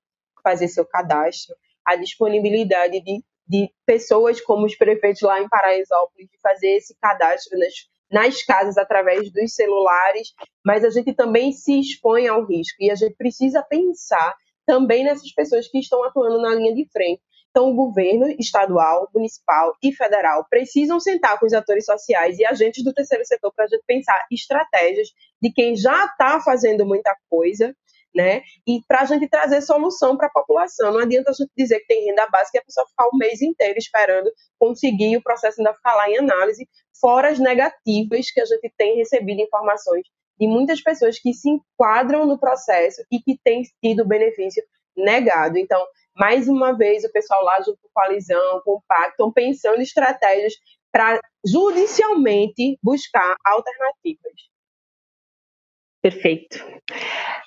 [0.45, 6.41] fazer seu cadastro, a disponibilidade de de pessoas como os prefeitos lá em Paraisópolis de
[6.41, 7.75] fazer esse cadastro nas,
[8.11, 10.33] nas casas através dos celulares,
[10.65, 14.35] mas a gente também se expõe ao risco e a gente precisa pensar
[14.67, 17.21] também nessas pessoas que estão atuando na linha de frente.
[17.51, 22.83] Então, o governo estadual, municipal e federal precisam sentar com os atores sociais e agentes
[22.83, 25.09] do terceiro setor para a gente pensar estratégias
[25.41, 27.73] de quem já está fazendo muita coisa
[28.15, 28.43] né?
[28.67, 30.93] E para a gente trazer solução para a população.
[30.93, 33.43] Não adianta a gente dizer que tem renda básica e a pessoa ficar o mês
[33.43, 36.69] inteiro esperando conseguir o processo ainda ficar lá em análise,
[37.01, 40.07] fora as negativas que a gente tem recebido informações
[40.39, 44.63] de muitas pessoas que se enquadram no processo e que têm tido benefício
[44.97, 45.59] negado.
[45.59, 45.85] Então,
[46.17, 50.55] mais uma vez, o pessoal lá junto com coalizão, com o pacto, estão pensando estratégias
[50.93, 54.54] para judicialmente buscar alternativas.
[56.05, 56.63] Perfeito.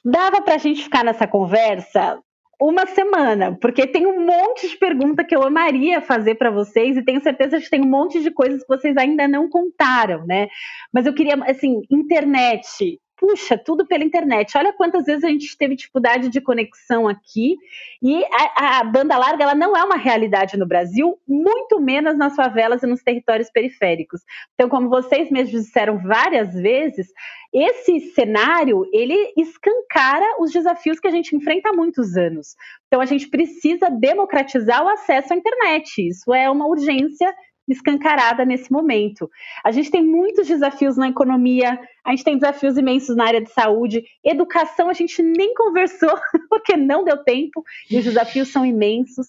[0.03, 2.19] Dava para a gente ficar nessa conversa
[2.59, 7.03] uma semana, porque tem um monte de pergunta que eu amaria fazer para vocês e
[7.03, 10.47] tenho certeza que tem um monte de coisas que vocês ainda não contaram, né?
[10.91, 14.55] Mas eu queria, assim, internet, puxa, tudo pela internet.
[14.57, 17.57] Olha quantas vezes a gente teve dificuldade de conexão aqui.
[18.01, 22.35] E a, a, banda larga ela não é uma realidade no Brasil, muito menos nas
[22.35, 24.21] favelas e nos territórios periféricos.
[24.53, 27.07] Então, como vocês mesmos disseram várias vezes,
[27.51, 32.55] esse cenário ele escancara os desafios que a gente enfrenta há muitos anos.
[32.87, 36.07] Então, a gente precisa democratizar o acesso à internet.
[36.07, 37.33] Isso é uma urgência
[37.67, 39.29] escancarada nesse momento.
[39.63, 43.51] A gente tem muitos desafios na economia, a gente tem desafios imensos na área de
[43.51, 46.17] saúde, educação a gente nem conversou
[46.49, 49.27] porque não deu tempo e os desafios são imensos.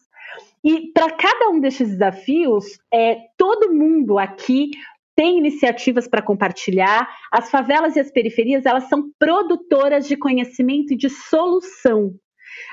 [0.64, 4.70] E para cada um desses desafios, é, todo mundo aqui
[5.18, 7.08] tem iniciativas para compartilhar.
[7.32, 12.14] As favelas e as periferias, elas são produtoras de conhecimento e de solução.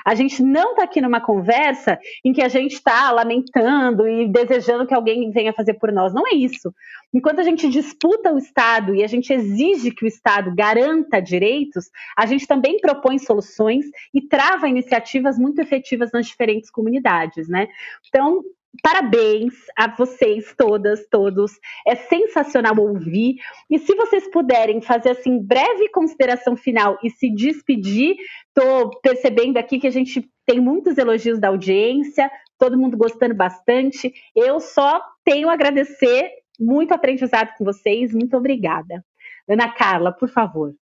[0.04, 4.86] A gente não está aqui numa conversa em que a gente está lamentando e desejando
[4.86, 6.12] que alguém venha fazer por nós.
[6.12, 6.72] Não é isso.
[7.12, 11.86] Enquanto a gente disputa o Estado e a gente exige que o Estado garanta direitos,
[12.16, 17.68] a gente também propõe soluções e trava iniciativas muito efetivas nas diferentes comunidades, né?
[18.08, 18.42] Então,
[18.82, 21.52] Parabéns a vocês todas, todos.
[21.86, 23.36] É sensacional ouvir.
[23.70, 28.16] E se vocês puderem fazer assim breve consideração final e se despedir,
[28.48, 34.12] estou percebendo aqui que a gente tem muitos elogios da audiência, todo mundo gostando bastante.
[34.34, 38.12] Eu só tenho a agradecer, muito aprendizado com vocês.
[38.12, 39.04] Muito obrigada.
[39.48, 40.74] Ana Carla, por favor.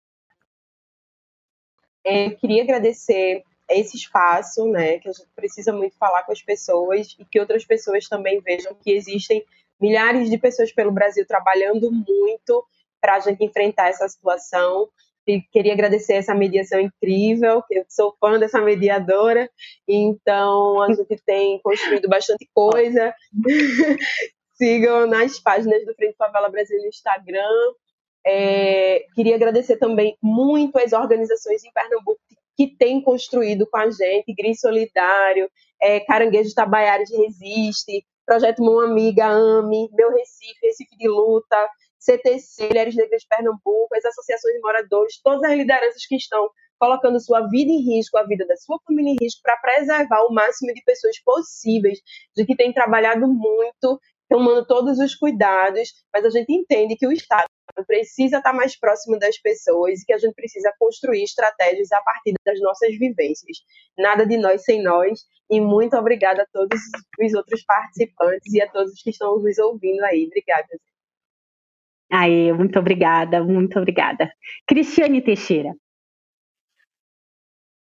[2.05, 6.41] É, eu queria agradecer esse espaço, né, que a gente precisa muito falar com as
[6.41, 9.43] pessoas e que outras pessoas também vejam que existem
[9.79, 12.65] milhares de pessoas pelo Brasil trabalhando muito
[13.01, 14.87] para a gente enfrentar essa situação.
[15.25, 19.49] E queria agradecer essa mediação incrível, eu sou fã dessa mediadora,
[19.87, 23.13] então a gente tem construído bastante coisa.
[24.55, 27.73] Sigam nas páginas do Frente Favela Brasil no Instagram.
[28.25, 32.35] É, queria agradecer também muito as organizações em Pernambuco que
[32.77, 35.49] tem construído com a gente, Gris Solidário,
[35.81, 42.95] é, Caranguejo Tabaiares Resiste, Projeto Mão Amiga, AME, Meu Recife, Recife de Luta, CTC, Mulheres
[42.95, 46.49] Negras de Pernambuco, as associações de moradores, todas as lideranças que estão
[46.79, 50.33] colocando sua vida em risco, a vida da sua família em risco, para preservar o
[50.33, 51.99] máximo de pessoas possíveis,
[52.35, 53.99] de que tem trabalhado muito,
[54.29, 57.47] tomando todos os cuidados, mas a gente entende que o Estado
[57.87, 62.33] precisa estar mais próximo das pessoas e que a gente precisa construir estratégias a partir
[62.45, 63.57] das nossas vivências.
[63.97, 65.21] Nada de nós sem nós.
[65.49, 66.79] E muito obrigada a todos
[67.19, 70.25] os outros participantes e a todos que estão nos ouvindo aí.
[70.27, 70.67] Obrigada.
[72.11, 74.31] Aê, muito obrigada, muito obrigada.
[74.67, 75.73] Cristiane Teixeira.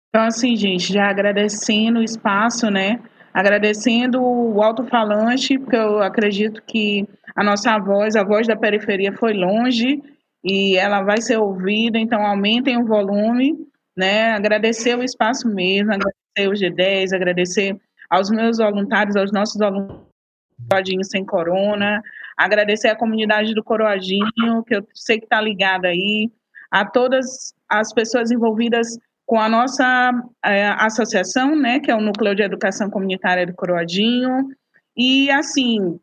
[0.09, 3.03] Então, assim, gente, já agradecendo o espaço, né?
[3.37, 7.07] Agradecendo o alto-falante, porque eu acredito que
[7.37, 10.03] a nossa voz, a voz da periferia foi longe
[10.43, 13.55] e ela vai ser ouvida, então aumentem o volume,
[13.95, 14.30] né?
[14.30, 17.76] Agradecer o espaço mesmo, agradecer o G10, agradecer
[18.09, 22.01] aos meus voluntários, aos nossos voluntários sem corona,
[22.39, 26.30] agradecer a comunidade do Coroadinho, que eu sei que está ligada aí,
[26.70, 30.12] a todas as pessoas envolvidas com a nossa
[30.44, 34.48] é, associação, né, que é o Núcleo de Educação Comunitária do Coroadinho,
[34.96, 35.98] e assim,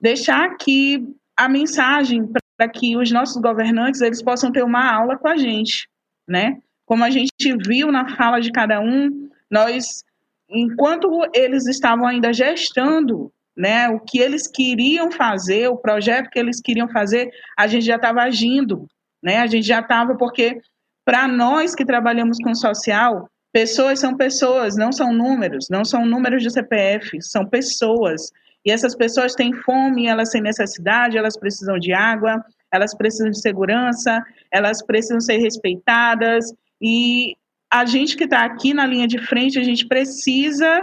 [0.00, 1.04] deixar aqui
[1.36, 5.88] a mensagem para que os nossos governantes eles possam ter uma aula com a gente,
[6.28, 6.58] né?
[6.86, 7.30] Como a gente
[7.66, 10.04] viu na fala de cada um, nós,
[10.48, 16.60] enquanto eles estavam ainda gestando, né, o que eles queriam fazer, o projeto que eles
[16.60, 18.86] queriam fazer, a gente já estava agindo,
[19.22, 19.38] né?
[19.38, 20.60] A gente já estava porque
[21.04, 26.42] para nós que trabalhamos com social, pessoas são pessoas, não são números, não são números
[26.42, 28.30] de CPF, são pessoas.
[28.64, 33.40] E essas pessoas têm fome, elas têm necessidade, elas precisam de água, elas precisam de
[33.40, 36.52] segurança, elas precisam ser respeitadas.
[36.80, 37.36] E
[37.70, 40.82] a gente que está aqui na linha de frente, a gente precisa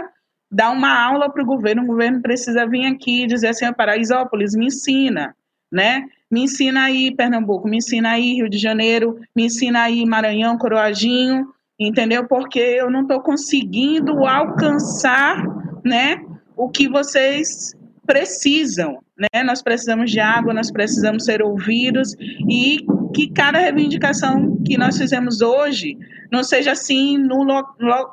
[0.50, 1.82] dar uma aula para o governo.
[1.82, 5.34] O governo precisa vir aqui e dizer assim: Paraisópolis, me ensina,
[5.70, 6.04] né?
[6.30, 11.46] Me ensina aí Pernambuco, me ensina aí Rio de Janeiro, me ensina aí Maranhão, Coroadinho,
[11.78, 12.26] entendeu?
[12.26, 15.42] Porque eu não estou conseguindo alcançar,
[15.84, 16.20] né?
[16.58, 17.72] o que vocês
[18.04, 19.44] precisam, né?
[19.44, 22.16] Nós precisamos de água, nós precisamos ser ouvidos
[22.50, 25.96] e que cada reivindicação que nós fizemos hoje
[26.32, 27.44] não seja assim no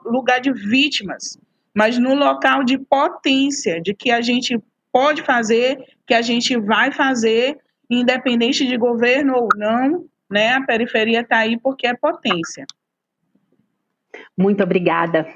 [0.06, 1.38] lugar de vítimas,
[1.74, 4.60] mas no local de potência, de que a gente
[4.92, 7.58] pode fazer, que a gente vai fazer,
[7.90, 10.54] independente de governo ou não, né?
[10.54, 12.66] A periferia está aí porque é potência.
[14.38, 15.32] Muito obrigada.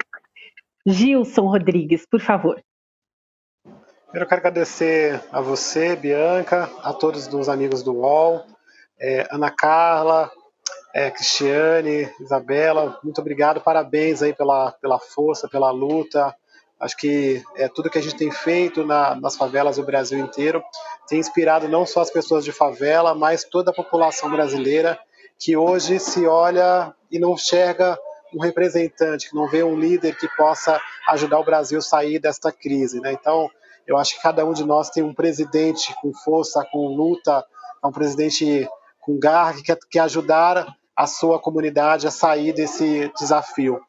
[0.86, 2.62] Gilson Rodrigues, por favor.
[4.10, 8.44] Primeiro eu quero agradecer a você, Bianca, a todos os amigos do UOL,
[8.98, 10.30] é, Ana Carla,
[10.92, 16.34] é, Cristiane, Isabela, muito obrigado, parabéns aí pela, pela força, pela luta.
[16.80, 20.62] Acho que é, tudo que a gente tem feito na, nas favelas do Brasil inteiro
[21.06, 24.98] tem inspirado não só as pessoas de favela, mas toda a população brasileira
[25.38, 27.98] que hoje se olha e não enxerga
[28.34, 32.52] um representante, que não vê um líder que possa ajudar o Brasil a sair desta
[32.52, 33.00] crise.
[33.00, 33.12] Né?
[33.12, 33.50] Então,
[33.86, 37.44] Eu acho que cada um de nós tem um presidente com força, com luta,
[37.82, 38.68] é um presidente
[39.00, 43.80] com garra que quer, ajudar a sua comunidade a sair desse desafio.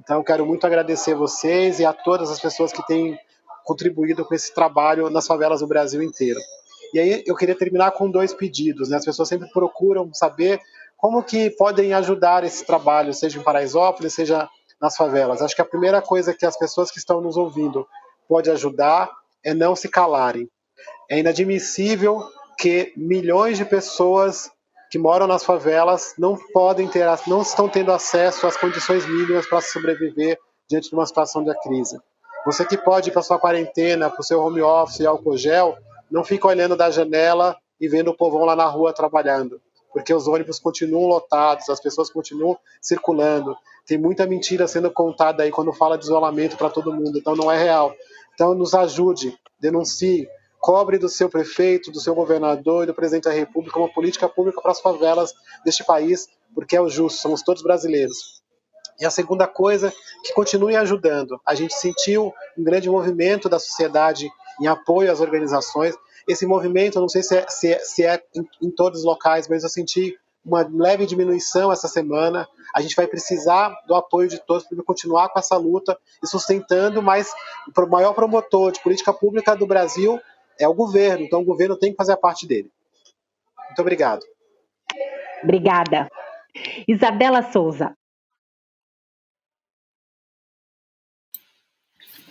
[0.00, 3.18] Então, quero muito agradecer vocês e a todas as pessoas que têm
[3.64, 6.40] contribuído com esse trabalho nas favelas do Brasil inteiro.
[6.94, 8.88] E aí eu queria terminar com dois pedidos.
[8.88, 8.96] Né?
[8.96, 10.60] As pessoas sempre procuram saber
[10.96, 14.48] como que podem ajudar esse trabalho, seja em Paraisópolis, seja
[14.80, 15.42] nas favelas.
[15.42, 17.86] Acho que a primeira coisa que as pessoas que estão nos ouvindo
[18.28, 19.10] pode ajudar
[19.44, 20.48] é não se calarem.
[21.10, 22.22] É inadmissível
[22.58, 24.50] que milhões de pessoas
[24.90, 29.60] que moram nas favelas não podem ter, não estão tendo acesso às condições mínimas para
[29.60, 31.98] sobreviver diante de uma situação de crise.
[32.46, 35.76] Você que pode ir para sua quarentena, para o seu home office e álcool gel,
[36.10, 39.60] não fica olhando da janela e vendo o povão lá na rua trabalhando,
[39.92, 43.56] porque os ônibus continuam lotados, as pessoas continuam circulando.
[43.86, 47.50] Tem muita mentira sendo contada aí quando fala de isolamento para todo mundo, então não
[47.50, 47.94] é real.
[48.34, 50.28] Então nos ajude, denuncie,
[50.58, 54.60] cobre do seu prefeito, do seu governador e do presidente da República uma política pública
[54.60, 55.32] para as favelas
[55.64, 58.42] deste país, porque é o justo, somos todos brasileiros.
[59.00, 59.92] E a segunda coisa,
[60.24, 61.40] que continue ajudando.
[61.46, 64.28] A gente sentiu um grande movimento da sociedade
[64.60, 65.94] em apoio às organizações.
[66.26, 69.46] Esse movimento, não sei se é, se é, se é em, em todos os locais,
[69.48, 72.48] mas eu senti uma leve diminuição essa semana.
[72.74, 77.00] A gente vai precisar do apoio de todos para continuar com essa luta e sustentando,
[77.00, 77.32] mas
[77.76, 80.20] o maior promotor de política pública do Brasil
[80.58, 82.70] é o governo, então o governo tem que fazer a parte dele.
[83.66, 84.24] Muito obrigado.
[85.42, 86.08] Obrigada.
[86.86, 87.94] Isabela Souza.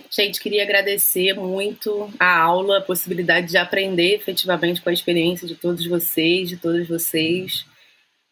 [0.10, 5.56] Gente, queria agradecer muito a aula, a possibilidade de aprender efetivamente com a experiência de
[5.56, 7.66] todos vocês, de todas vocês.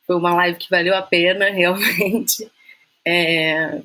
[0.07, 2.49] Foi uma live que valeu a pena, realmente.
[3.05, 3.81] É,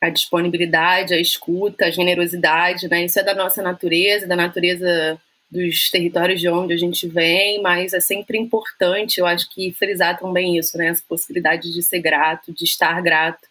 [0.00, 3.04] a disponibilidade, a escuta, a generosidade, né?
[3.04, 5.20] Isso é da nossa natureza, da natureza
[5.50, 10.18] dos territórios de onde a gente vem, mas é sempre importante, eu acho que frisar
[10.18, 10.88] também isso, né?
[10.88, 13.48] Essa possibilidade de ser grato, de estar grato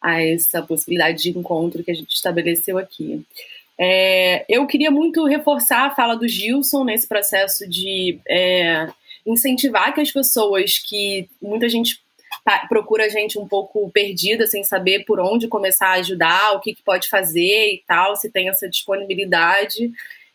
[0.00, 3.24] a essa possibilidade de encontro que a gente estabeleceu aqui.
[3.78, 8.86] É, eu queria muito reforçar a fala do Gilson nesse processo de é,
[9.26, 11.98] incentivar que as pessoas que muita gente
[12.68, 16.74] procura a gente um pouco perdida, sem saber por onde começar a ajudar, o que,
[16.74, 19.90] que pode fazer e tal, se tem essa disponibilidade.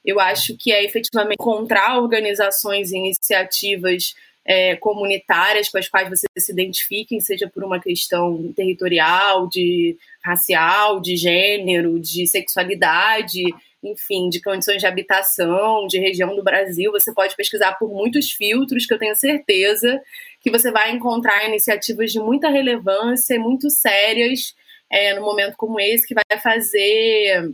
[0.06, 4.14] Eu acho que é efetivamente encontrar organizações e iniciativas
[4.45, 11.01] é, comunitárias com as quais você se identifiquem, seja por uma questão territorial, de racial,
[11.01, 13.43] de gênero, de sexualidade,
[13.84, 16.91] enfim, de condições de habitação, de região do Brasil.
[16.91, 19.99] Você pode pesquisar por muitos filtros que eu tenho certeza
[20.39, 24.53] que você vai encontrar iniciativas de muita relevância, muito sérias,
[24.91, 27.51] é, no momento como esse, que vai fazer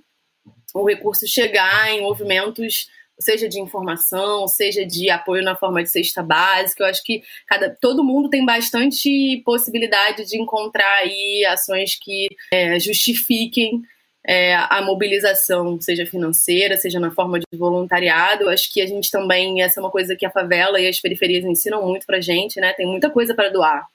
[0.74, 2.88] o recurso chegar em movimentos
[3.22, 6.84] seja de informação, seja de apoio na forma de cesta básica.
[6.84, 12.80] Eu acho que cada, todo mundo tem bastante possibilidade de encontrar aí ações que é,
[12.80, 13.82] justifiquem
[14.26, 18.44] é, a mobilização, seja financeira, seja na forma de voluntariado.
[18.44, 21.00] Eu acho que a gente também, essa é uma coisa que a favela e as
[21.00, 22.74] periferias ensinam muito pra gente, né?
[22.74, 23.86] Tem muita coisa para doar.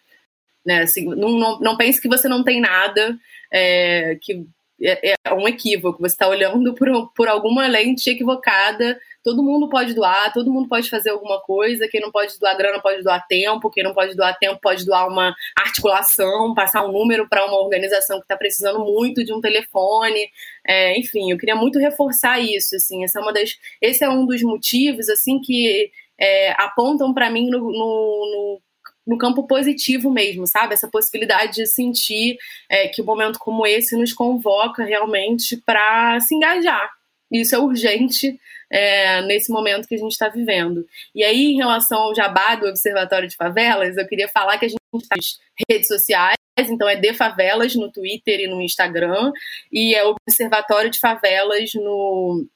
[0.64, 0.82] Né?
[0.82, 3.16] Assim, não, não, não pense que você não tem nada,
[3.52, 4.44] é, que
[4.82, 6.00] é, é, um equívoco.
[6.00, 8.98] Você está olhando por, por alguma lente equivocada.
[9.22, 11.88] Todo mundo pode doar, todo mundo pode fazer alguma coisa.
[11.88, 13.70] Quem não pode doar grana pode doar tempo.
[13.70, 18.18] Quem não pode doar tempo pode doar uma articulação, passar um número para uma organização
[18.18, 20.30] que está precisando muito de um telefone.
[20.66, 22.76] É, enfim, eu queria muito reforçar isso.
[22.76, 27.30] Assim, essa é uma das, esse é um dos motivos assim que é, apontam para
[27.30, 28.62] mim no, no, no
[29.06, 30.74] no campo positivo mesmo, sabe?
[30.74, 32.36] Essa possibilidade de sentir
[32.68, 36.90] é, que um momento como esse nos convoca realmente para se engajar.
[37.30, 38.38] Isso é urgente
[38.70, 40.86] é, nesse momento que a gente está vivendo.
[41.14, 44.68] E aí, em relação ao jabá do Observatório de Favelas, eu queria falar que a
[44.68, 45.38] gente está nas
[45.68, 49.32] redes sociais, então é de Favelas no Twitter e no Instagram,
[49.72, 52.46] e é Observatório de Favelas no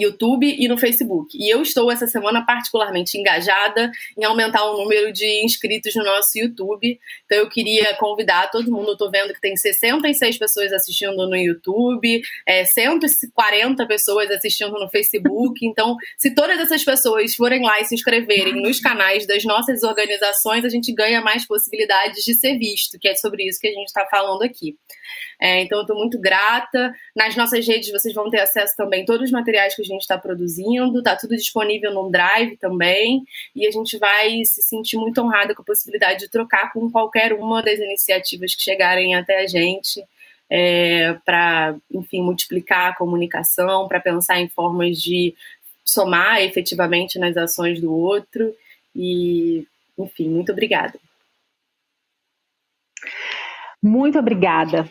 [0.00, 1.36] YouTube e no Facebook.
[1.38, 6.38] E eu estou essa semana particularmente engajada em aumentar o número de inscritos no nosso
[6.38, 6.98] YouTube.
[7.24, 8.88] Então eu queria convidar todo mundo.
[8.88, 14.88] Eu estou vendo que tem 66 pessoas assistindo no YouTube, é, 140 pessoas assistindo no
[14.88, 15.64] Facebook.
[15.74, 20.64] Então, se todas essas pessoas forem lá e se inscreverem nos canais das nossas organizações,
[20.64, 23.88] a gente ganha mais possibilidades de ser visto, que é sobre isso que a gente
[23.88, 24.76] está falando aqui.
[25.44, 26.94] É, então, eu estou muito grata.
[27.14, 30.00] Nas nossas redes, vocês vão ter acesso também a todos os materiais que a gente
[30.00, 33.22] está produzindo, está tudo disponível no Drive também,
[33.54, 37.34] e a gente vai se sentir muito honrada com a possibilidade de trocar com qualquer
[37.34, 40.02] uma das iniciativas que chegarem até a gente.
[40.50, 45.34] é, para, enfim, multiplicar a comunicação, para pensar em formas de
[45.84, 48.54] somar efetivamente nas ações do outro.
[48.94, 49.66] E,
[49.98, 50.98] enfim, muito obrigada.
[53.82, 54.88] Muito obrigada.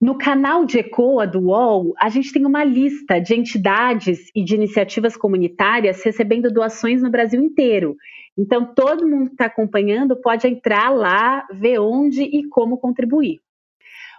[0.00, 4.54] No canal de ECOA do UOL, a gente tem uma lista de entidades e de
[4.54, 7.96] iniciativas comunitárias recebendo doações no Brasil inteiro.
[8.38, 13.40] Então, todo mundo que está acompanhando pode entrar lá, ver onde e como contribuir.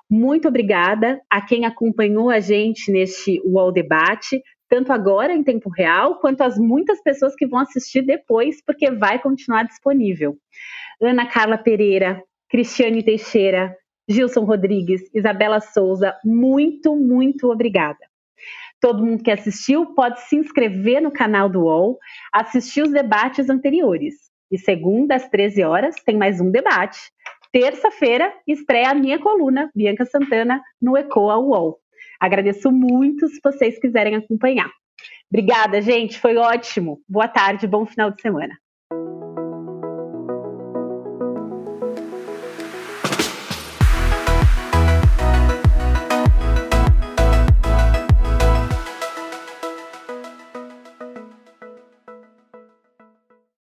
[0.09, 6.19] Muito obrigada a quem acompanhou a gente neste UOL Debate, tanto agora em tempo real,
[6.19, 10.35] quanto as muitas pessoas que vão assistir depois, porque vai continuar disponível.
[11.01, 13.73] Ana Carla Pereira, Cristiane Teixeira,
[14.09, 17.99] Gilson Rodrigues, Isabela Souza, muito, muito obrigada.
[18.81, 21.99] Todo mundo que assistiu pode se inscrever no canal do UOL,
[22.33, 24.15] assistir os debates anteriores.
[24.51, 26.99] E segunda às 13 horas tem mais um debate.
[27.51, 31.77] Terça-feira estreia a minha coluna, Bianca Santana, no Ecoa UOL.
[32.19, 34.71] Agradeço muito se vocês quiserem acompanhar.
[35.31, 36.99] Obrigada, gente, foi ótimo.
[37.07, 38.57] Boa tarde, bom final de semana.